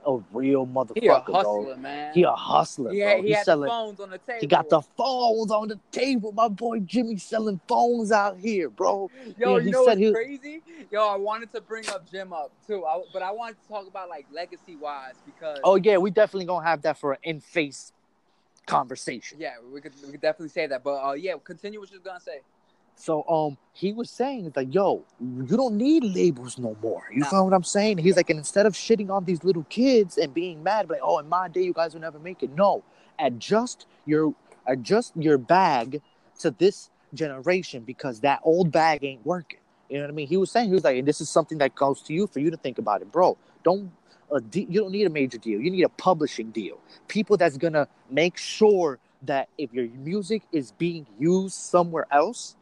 [0.07, 2.15] a real motherfucker, He a hustler, man.
[2.15, 4.39] He a hustler, He had, he selling the phones on the table.
[4.41, 6.33] He got the phones on the table.
[6.33, 9.11] My boy Jimmy selling phones out here, bro.
[9.39, 10.63] Yo, yeah, you know said what's he- crazy?
[10.91, 13.87] Yo, I wanted to bring up Jim up too, I, but I wanted to talk
[13.87, 17.93] about like legacy wise because Oh yeah, we definitely gonna have that for an in-face
[18.67, 19.39] conversation.
[19.41, 20.83] yeah, we could we could definitely say that.
[20.83, 22.41] But uh, yeah, continue what you was gonna say.
[22.97, 27.05] So um, he was saying like, yo, you don't need labels no more.
[27.13, 27.99] You feel what I'm saying?
[27.99, 31.19] He's like, and instead of shitting on these little kids and being mad, like, oh,
[31.19, 32.55] in my day, you guys will never make it.
[32.55, 32.83] No,
[33.19, 34.35] adjust your
[34.67, 36.01] adjust your bag
[36.39, 39.59] to this generation because that old bag ain't working.
[39.89, 40.29] You know what I mean?
[40.29, 42.41] He was saying he was like, and this is something that goes to you for
[42.41, 43.37] you to think about it, bro.
[43.63, 43.91] Don't
[44.33, 45.61] a de- you don't need a major deal.
[45.61, 46.79] You need a publishing deal.
[47.09, 52.57] People that's gonna make sure that if your music is being used somewhere else,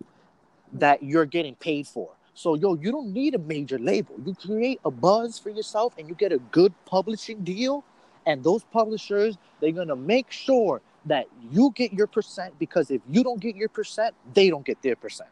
[0.73, 2.11] that you're getting paid for.
[2.35, 4.15] So yo, you don't need a major label.
[4.25, 7.85] You create a buzz for yourself and you get a good publishing deal,
[8.27, 13.23] and those publishers they're gonna make sure that you get your percent because if you
[13.23, 15.29] don't get your percent, they don't get their percent.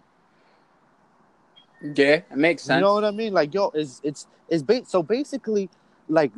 [1.83, 2.77] Yeah, it makes sense.
[2.77, 3.33] You know what I mean?
[3.33, 5.71] Like, yo, it's it's it's ba- so basically,
[6.09, 6.33] like,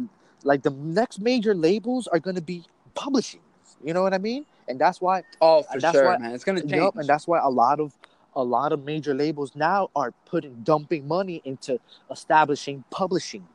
[0.44, 3.40] like the next major labels are gonna be publishing.
[3.82, 4.46] You know what I mean?
[4.68, 6.32] And that's why, oh, for that's sure, why- man.
[6.32, 6.72] It's gonna change.
[6.74, 7.92] yup, and that's why a lot of
[8.34, 11.78] a lot of major labels now are putting dumping money into
[12.10, 13.46] establishing publishing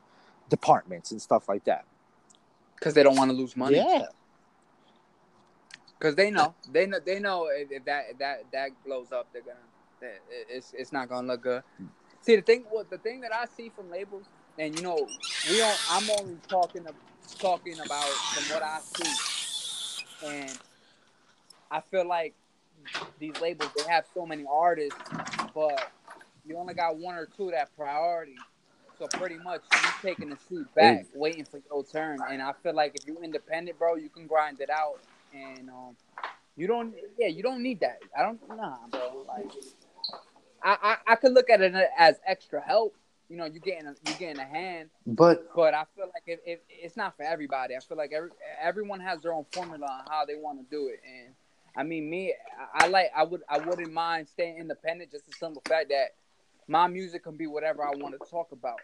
[0.48, 1.84] departments and stuff like that.
[2.76, 3.76] because they don't want to lose money.
[3.76, 4.06] Yeah,
[5.98, 9.26] Because they know, they know, they know if, if that if that that blows up,
[9.32, 10.14] they're gonna,
[10.48, 11.62] it's it's not gonna look good.
[12.20, 14.24] See the thing, what the thing that I see from labels,
[14.58, 14.96] and you know,
[15.50, 15.78] we don't.
[15.90, 16.86] I'm only talking
[17.38, 20.58] talking about from what I see, and
[21.70, 22.34] I feel like
[23.18, 24.98] these labels they have so many artists,
[25.54, 25.90] but
[26.46, 28.36] you only got one or two that priority.
[28.98, 32.18] So pretty much you're taking a seat back, waiting for your turn.
[32.28, 34.98] And I feel like if you're independent, bro, you can grind it out
[35.32, 35.96] and um,
[36.56, 36.94] you don't.
[37.16, 38.00] Yeah, you don't need that.
[38.18, 38.40] I don't.
[38.48, 39.24] Nah, bro.
[39.28, 39.52] Like,
[40.62, 42.96] I I, I could look at it as extra help.
[43.28, 46.40] You know, you getting a, you getting a hand, but but I feel like if,
[46.44, 47.76] if it's not for everybody.
[47.76, 48.30] I feel like every
[48.60, 51.00] everyone has their own formula on how they want to do it.
[51.06, 51.34] And
[51.76, 52.34] I mean, me,
[52.74, 55.12] I, I like I would I wouldn't mind staying independent.
[55.12, 56.14] Just to some the simple fact that
[56.66, 58.78] my music can be whatever I want to talk about.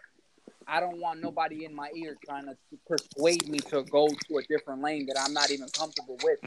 [0.67, 2.57] I don't want nobody in my ear trying to
[2.87, 6.39] persuade me to go to a different lane that I'm not even comfortable with,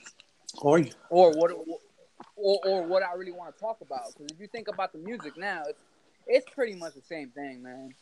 [0.61, 1.53] or or what,
[2.37, 4.13] or, or what I really want to talk about.
[4.13, 5.79] Because if you think about the music now, it's
[6.27, 7.95] it's pretty much the same thing, man.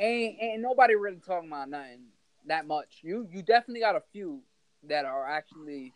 [0.00, 2.06] Ain't ain't nobody really talking about nothing
[2.46, 3.00] that much.
[3.02, 4.40] You you definitely got a few
[4.84, 5.92] that are actually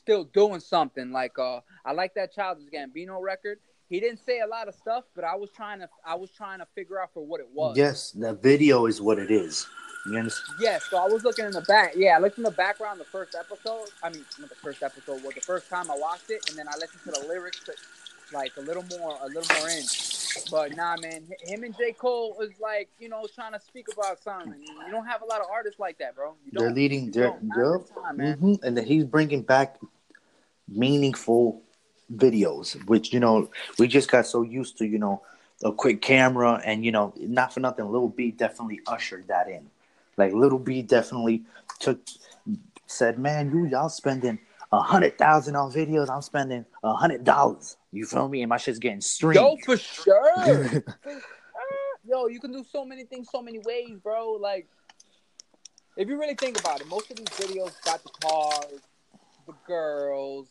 [0.00, 1.12] still doing something.
[1.12, 3.58] Like uh, I like that Childish Gambino record.
[3.88, 6.60] He didn't say a lot of stuff, but I was trying to I was trying
[6.60, 7.76] to figure out for what it was.
[7.76, 9.66] yes, the video is what it is.
[10.06, 10.58] You understand?
[10.60, 11.92] Yes, so I was looking in the back.
[11.94, 13.88] Yeah, I looked in the background the first episode.
[14.02, 16.66] I mean, not the first episode, well, the first time I watched it, and then
[16.68, 17.76] I listened to the lyrics, but,
[18.32, 19.82] like a little more, a little more in.
[20.50, 24.22] But nah, man, him and J Cole is like, you know, trying to speak about
[24.22, 24.54] something.
[24.86, 26.34] You don't have a lot of artists like that, bro.
[26.44, 27.10] You They're leading.
[27.10, 27.82] They're yep.
[27.94, 28.38] time, man.
[28.38, 29.76] hmm And then he's bringing back
[30.70, 31.62] meaningful
[32.14, 34.86] videos, which you know we just got so used to.
[34.86, 35.22] You know,
[35.62, 39.68] a quick camera, and you know, not for nothing, Lil B definitely ushered that in.
[40.16, 41.42] Like Lil B definitely
[41.78, 42.00] took
[42.86, 44.38] said, "Man, you y'all spending
[44.72, 46.08] a hundred thousand on videos.
[46.08, 47.76] I'm spending a hundred dollars.
[47.92, 48.42] You feel me?
[48.42, 50.64] And my shit's getting streamed." Yo, for sure.
[51.02, 51.22] For sure.
[52.02, 54.32] Yo, you can do so many things, so many ways, bro.
[54.32, 54.66] Like,
[55.96, 58.80] if you really think about it, most of these videos got the cars,
[59.46, 60.48] the girls,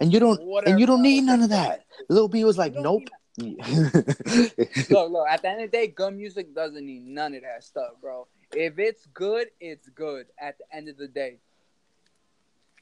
[0.00, 1.84] And you don't Whatever and you don't need none of that.
[2.08, 3.02] Lil B was like, nope.
[3.38, 5.26] look, look.
[5.28, 8.26] At the end of the day, gun music doesn't need none of that stuff, bro.
[8.54, 10.26] If it's good, it's good.
[10.38, 11.38] At the end of the day,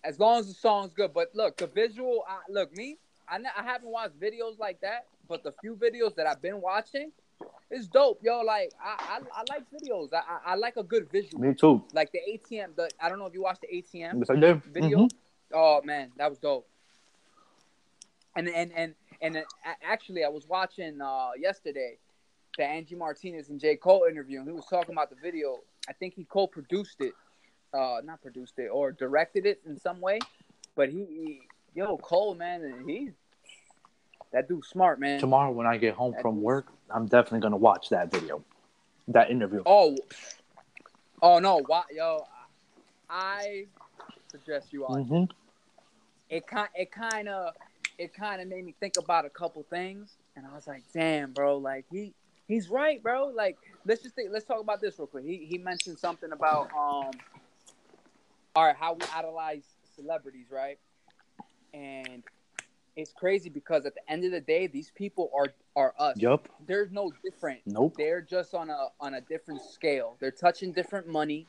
[0.05, 1.13] as long as the song's good.
[1.13, 2.25] But look, the visual.
[2.29, 2.99] I, look, me.
[3.29, 7.13] I, I haven't watched videos like that, but the few videos that I've been watching,
[7.71, 8.41] it's dope, yo.
[8.41, 10.09] Like I, I, I like videos.
[10.15, 11.41] I, I, I like a good visual.
[11.43, 11.85] Me too.
[11.93, 12.75] Like the ATM.
[12.75, 14.65] The I don't know if you watched the ATM Yes, I did.
[14.65, 15.01] video.
[15.01, 15.11] Mhm.
[15.53, 16.69] Oh man, that was dope.
[18.37, 19.43] And and and and uh,
[19.83, 21.99] actually, I was watching uh, yesterday
[22.57, 25.59] the Angie Martinez and J Cole interview, and he was talking about the video.
[25.89, 27.15] I think he co-produced it,
[27.73, 30.19] uh, not produced it or directed it in some way.
[30.77, 31.41] But he, he
[31.75, 33.11] yo, Cole, man, and he
[34.33, 35.19] that dude's smart, man.
[35.19, 38.45] Tomorrow when I get home That from dude's- work, I'm definitely gonna watch that video,
[39.09, 39.63] that interview.
[39.65, 39.97] Oh,
[41.23, 42.27] oh no, why, yo,
[43.09, 43.67] I
[44.31, 45.05] suggest you watch.
[45.07, 45.25] hmm
[46.31, 47.55] it kind it kind of
[47.99, 51.33] it kind of made me think about a couple things and i was like damn
[51.33, 52.13] bro like he
[52.47, 53.57] he's right bro like
[53.87, 57.11] let's just think let's talk about this real quick he he mentioned something about um
[58.55, 59.65] all right how we idolize
[59.97, 60.79] celebrities right
[61.73, 62.23] and
[62.97, 66.49] it's crazy because at the end of the day these people are are us Yup.
[66.67, 67.95] there's no different Nope.
[67.97, 70.17] they're just on a on a different scale.
[70.21, 71.47] They're touching different money.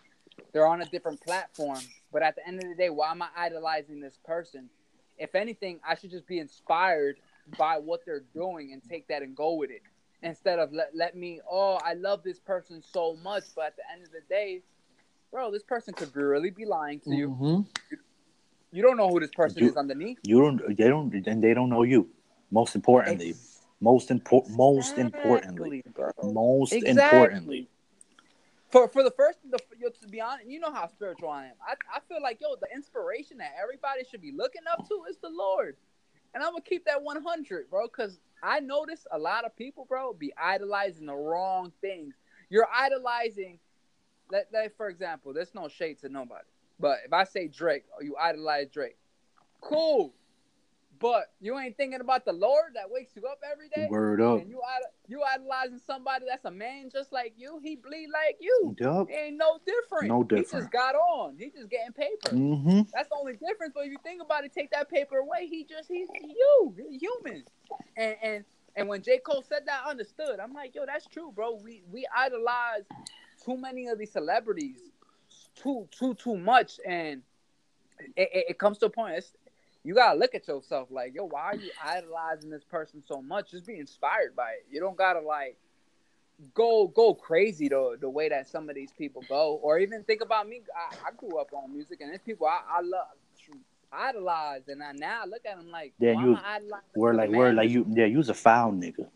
[0.52, 1.80] They're on a different platform.
[2.12, 4.70] But at the end of the day, why am I idolizing this person?
[5.18, 7.18] If anything, I should just be inspired
[7.58, 9.82] by what they're doing and take that and go with it.
[10.22, 13.84] Instead of let, let me, oh, I love this person so much, but at the
[13.94, 14.62] end of the day,
[15.32, 17.30] bro, this person could really be lying to you.
[17.30, 17.66] Mhm.
[18.72, 20.20] You don't know who this person You- is underneath.
[20.24, 20.78] You don't.
[20.78, 21.14] They don't.
[21.28, 22.10] And they don't know you.
[22.52, 23.34] Most importantly.
[23.80, 24.58] Most important.
[24.58, 25.84] Most importantly.
[25.94, 26.12] Bro.
[26.24, 26.92] Most Exactly.
[27.18, 27.70] importantly.
[28.72, 31.56] For for the first, the, yo, to be honest, you know how spiritual I am.
[31.68, 35.18] I, I feel like yo, the inspiration that everybody should be looking up to is
[35.18, 35.76] the Lord,
[36.34, 37.88] and I'm gonna keep that 100, bro.
[37.88, 42.16] Because I notice a lot of people, bro, be idolizing the wrong things.
[42.50, 43.60] You're idolizing.
[44.32, 46.46] Let, let for example, there's no shade to nobody,
[46.80, 48.98] but if I say Drake, or you idolize Drake,
[49.62, 50.14] cool,
[51.00, 53.88] but you ain't thinking about the Lord that wakes you up every day.
[53.90, 54.42] Word up.
[54.42, 54.62] And you
[55.08, 57.60] you idolizing somebody that's a man just like you.
[57.64, 58.76] He bleed like you.
[58.80, 59.08] Yup.
[59.10, 60.08] He ain't no different.
[60.08, 60.48] No different.
[60.52, 61.38] He just got on.
[61.38, 62.36] He just getting paper.
[62.36, 62.82] Mm-hmm.
[62.94, 63.74] That's the only difference.
[63.74, 65.48] But if you think about it, take that paper away.
[65.48, 66.76] He just he's you.
[66.78, 67.44] He's human.
[67.98, 68.46] And and
[68.76, 70.40] and when J Cole said that, I understood.
[70.40, 71.56] I'm like, yo, that's true, bro.
[71.56, 72.84] We we idolize
[73.44, 74.80] too many of these celebrities,
[75.56, 77.22] too too too much, and
[78.16, 79.16] it, it, it comes to a point.
[79.16, 79.34] It's,
[79.84, 83.52] you gotta look at yourself like, yo, why are you idolizing this person so much?
[83.52, 84.66] Just be inspired by it.
[84.70, 85.58] You don't gotta like
[86.54, 90.22] go go crazy the the way that some of these people go, or even think
[90.22, 90.62] about me.
[90.76, 93.08] I, I grew up on music, and there's people I, I love,
[93.92, 97.70] idolize, and I now I look at them like, Yeah, you- idolizing like we're like
[97.70, 97.86] you.
[97.90, 99.10] Yeah, you's a foul nigga.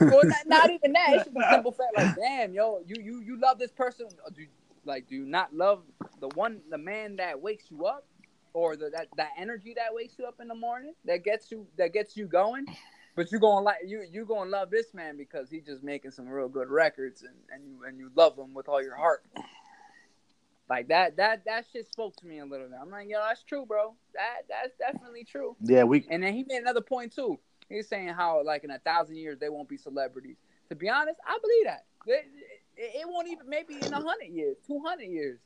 [0.00, 1.08] well, not, not even that.
[1.12, 1.96] It's just a simple fact.
[1.96, 4.06] Like, damn, yo, you you you love this person.
[4.24, 4.48] Or do you,
[4.84, 5.82] like do you not love
[6.20, 8.04] the one the man that wakes you up,
[8.54, 11.66] or the that that energy that wakes you up in the morning that gets you
[11.78, 12.66] that gets you going?
[13.14, 16.28] But you gonna like you you gonna love this man because he's just making some
[16.28, 19.22] real good records and and you and you love him with all your heart.
[20.68, 22.78] Like that that that shit spoke to me a little bit.
[22.80, 23.94] I'm like, yo, that's true, bro.
[24.14, 25.56] That that's definitely true.
[25.60, 26.06] yeah, we.
[26.08, 27.38] And then he made another point too.
[27.68, 30.36] He's saying how like in a thousand years they won't be celebrities.
[30.70, 31.84] To be honest, I believe that.
[32.06, 32.24] It,
[32.76, 35.38] it, it won't even maybe in a hundred years, two hundred years.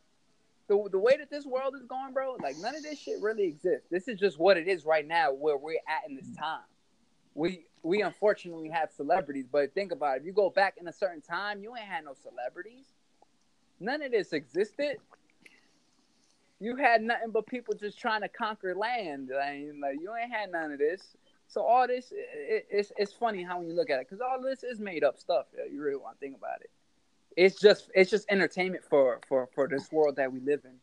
[0.68, 3.44] The, the way that this world is going, bro, like none of this shit really
[3.44, 3.86] exists.
[3.90, 6.64] This is just what it is right now, where we're at in this time.
[7.34, 10.20] We we unfortunately have celebrities, but think about it.
[10.20, 12.86] If you go back in a certain time, you ain't had no celebrities.
[13.78, 14.96] None of this existed.
[16.58, 19.30] You had nothing but people just trying to conquer land.
[19.32, 21.16] Like, like you ain't had none of this.
[21.46, 24.42] So all this, it, it's it's funny how when you look at it, because all
[24.42, 25.46] this is made up stuff.
[25.56, 26.70] Yeah, you really want to think about it.
[27.36, 30.76] It's just it's just entertainment for for for this world that we live in.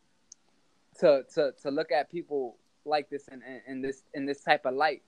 [1.00, 4.66] To to to look at people like this in, in, in this in this type
[4.66, 5.02] of light,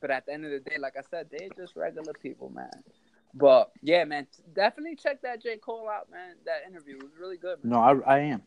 [0.00, 2.70] but at the end of the day, like I said, they're just regular people, man.
[3.34, 6.34] But yeah, man, definitely check that J Cole out, man.
[6.46, 7.62] That interview was really good.
[7.62, 7.72] Man.
[7.72, 8.42] No, I, I am.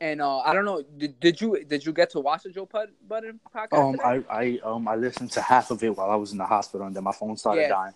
[0.00, 2.66] And uh, I don't know, did, did you did you get to watch the Joe
[2.66, 3.78] Pud- Budden podcast?
[3.78, 4.24] Um, today?
[4.30, 6.86] I, I, um, I listened to half of it while I was in the hospital,
[6.86, 7.68] and then my phone started Yeah.
[7.68, 7.94] dying.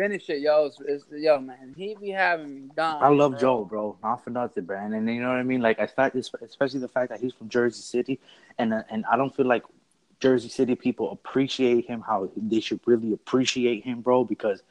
[0.00, 0.64] Finish it, yo.
[0.64, 3.02] It's, it's, yo, man, he be having me down.
[3.02, 3.40] I love bro.
[3.40, 3.98] Joe, bro.
[4.02, 4.94] Not for nothing, man.
[4.94, 5.60] And you know what I mean?
[5.60, 8.18] Like, I fact, especially the fact that he's from Jersey City,
[8.56, 9.62] and uh, and I don't feel like
[10.18, 14.24] Jersey City people appreciate him how they should really appreciate him, bro.
[14.24, 14.62] Because,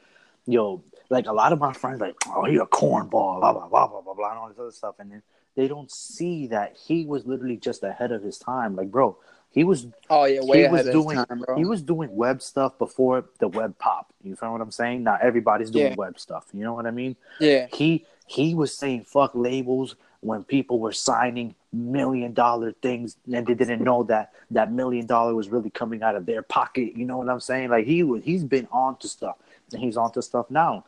[0.46, 3.86] yo, like a lot of my friends, like, oh, he a cornball, blah blah blah
[3.86, 5.22] blah blah blah, and all this other stuff, and then
[5.54, 8.74] they don't see that he was literally just ahead of his time.
[8.74, 9.16] Like, bro,
[9.52, 11.56] He was Oh yeah, way he ahead was of doing time, bro.
[11.56, 14.12] he was doing web stuff before the web pop.
[14.22, 15.02] You feel what I'm saying?
[15.02, 15.94] Not everybody's doing Yeah.
[15.96, 16.46] web stuff.
[16.52, 17.16] You know what I mean?
[17.40, 23.46] yeah, He he was saying fuck labels when people were signing million dollar things and
[23.46, 26.96] they didn't know that that million dollar was really coming out of their pocket.
[26.96, 27.70] You know what I'm saying?
[27.70, 29.36] Like he was he's been on to stuff
[29.72, 30.84] and he's on to stuff now.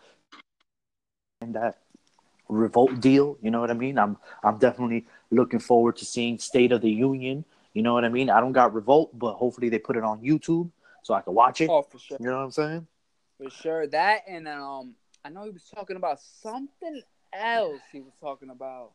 [1.40, 1.78] And that
[2.48, 3.98] revolt deal, you know what I mean?
[3.98, 7.44] I'm I'm definitely looking forward to seeing State of the Union.
[7.74, 8.28] You know what I mean?
[8.30, 10.70] I don't got revolt, but hopefully they put it on YouTube
[11.02, 11.70] so I can watch it.
[11.70, 12.86] oh for sure, You know what I'm saying?
[13.38, 13.86] for sure.
[13.86, 14.94] That and um,
[15.24, 17.02] I know he was talking about something
[17.32, 17.80] else.
[17.92, 18.92] He was talking about.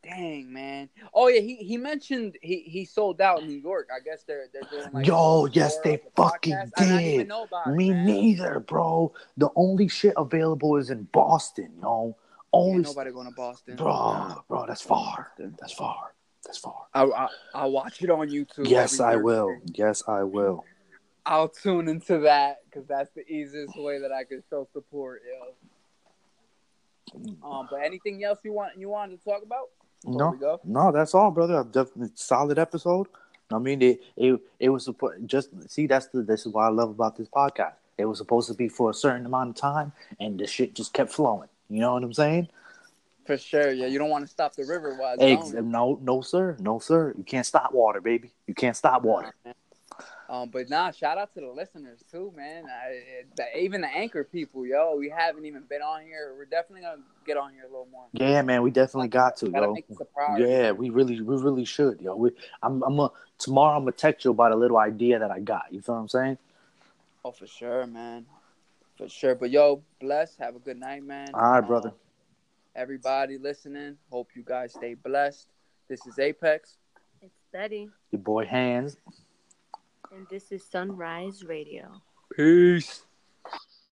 [0.00, 0.88] Dang man!
[1.12, 3.88] Oh yeah, he, he mentioned he, he sold out in New York.
[3.92, 6.70] I guess they're they're doing like Yo, yes, they the fucking podcast.
[6.76, 8.06] I didn't even know about it, Me man.
[8.06, 9.12] neither, bro.
[9.38, 12.16] The only shit available is in Boston, yo.
[12.52, 15.32] Only nobody going to Boston, bro, bro, that's far.
[15.36, 16.14] That's far.
[16.48, 16.86] That's far.
[16.94, 18.70] I, I I'll watch it on YouTube.
[18.70, 19.54] Yes, I will.
[19.74, 20.64] Yes, I will.
[21.26, 25.20] I'll tune into that because that's the easiest way that I can show support.
[25.28, 25.54] Yo.
[27.46, 29.68] Um, but anything else you want you wanted to talk about?
[30.06, 31.62] No, no, that's all, brother.
[31.64, 33.08] Definitely solid episode.
[33.52, 34.88] I mean, it it, it was
[35.26, 37.74] just see that's the this is what I love about this podcast.
[37.98, 40.94] It was supposed to be for a certain amount of time, and the shit just
[40.94, 41.50] kept flowing.
[41.68, 42.48] You know what I'm saying?
[43.28, 43.84] For sure, yeah.
[43.84, 45.70] You don't want to stop the river while it's going.
[45.70, 47.12] no, no, sir, no, sir.
[47.14, 48.30] You can't stop water, baby.
[48.46, 49.34] You can't stop water.
[50.30, 52.64] Um, but nah, shout out to the listeners too, man.
[52.64, 53.02] I,
[53.36, 54.96] the, even the anchor people, yo.
[54.96, 56.32] We haven't even been on here.
[56.38, 58.06] We're definitely gonna get on here a little more.
[58.12, 59.74] Yeah, man, we definitely got to, yo.
[59.74, 60.46] make this a priority.
[60.48, 62.16] Yeah, we really, we really should, yo.
[62.16, 62.30] We,
[62.62, 63.76] I'm, I'm a, tomorrow.
[63.76, 65.64] I'm gonna text you about a little idea that I got.
[65.70, 66.38] You feel what I'm saying?
[67.26, 68.24] Oh, for sure, man.
[68.96, 69.34] For sure.
[69.34, 70.34] But yo, bless.
[70.36, 71.28] Have a good night, man.
[71.34, 71.92] All right, brother.
[72.78, 75.48] Everybody listening, hope you guys stay blessed.
[75.88, 76.76] This is Apex.
[77.20, 78.96] It's Betty, Your boy Hands.
[80.12, 81.90] and this is Sunrise Radio.
[82.36, 83.02] Peace.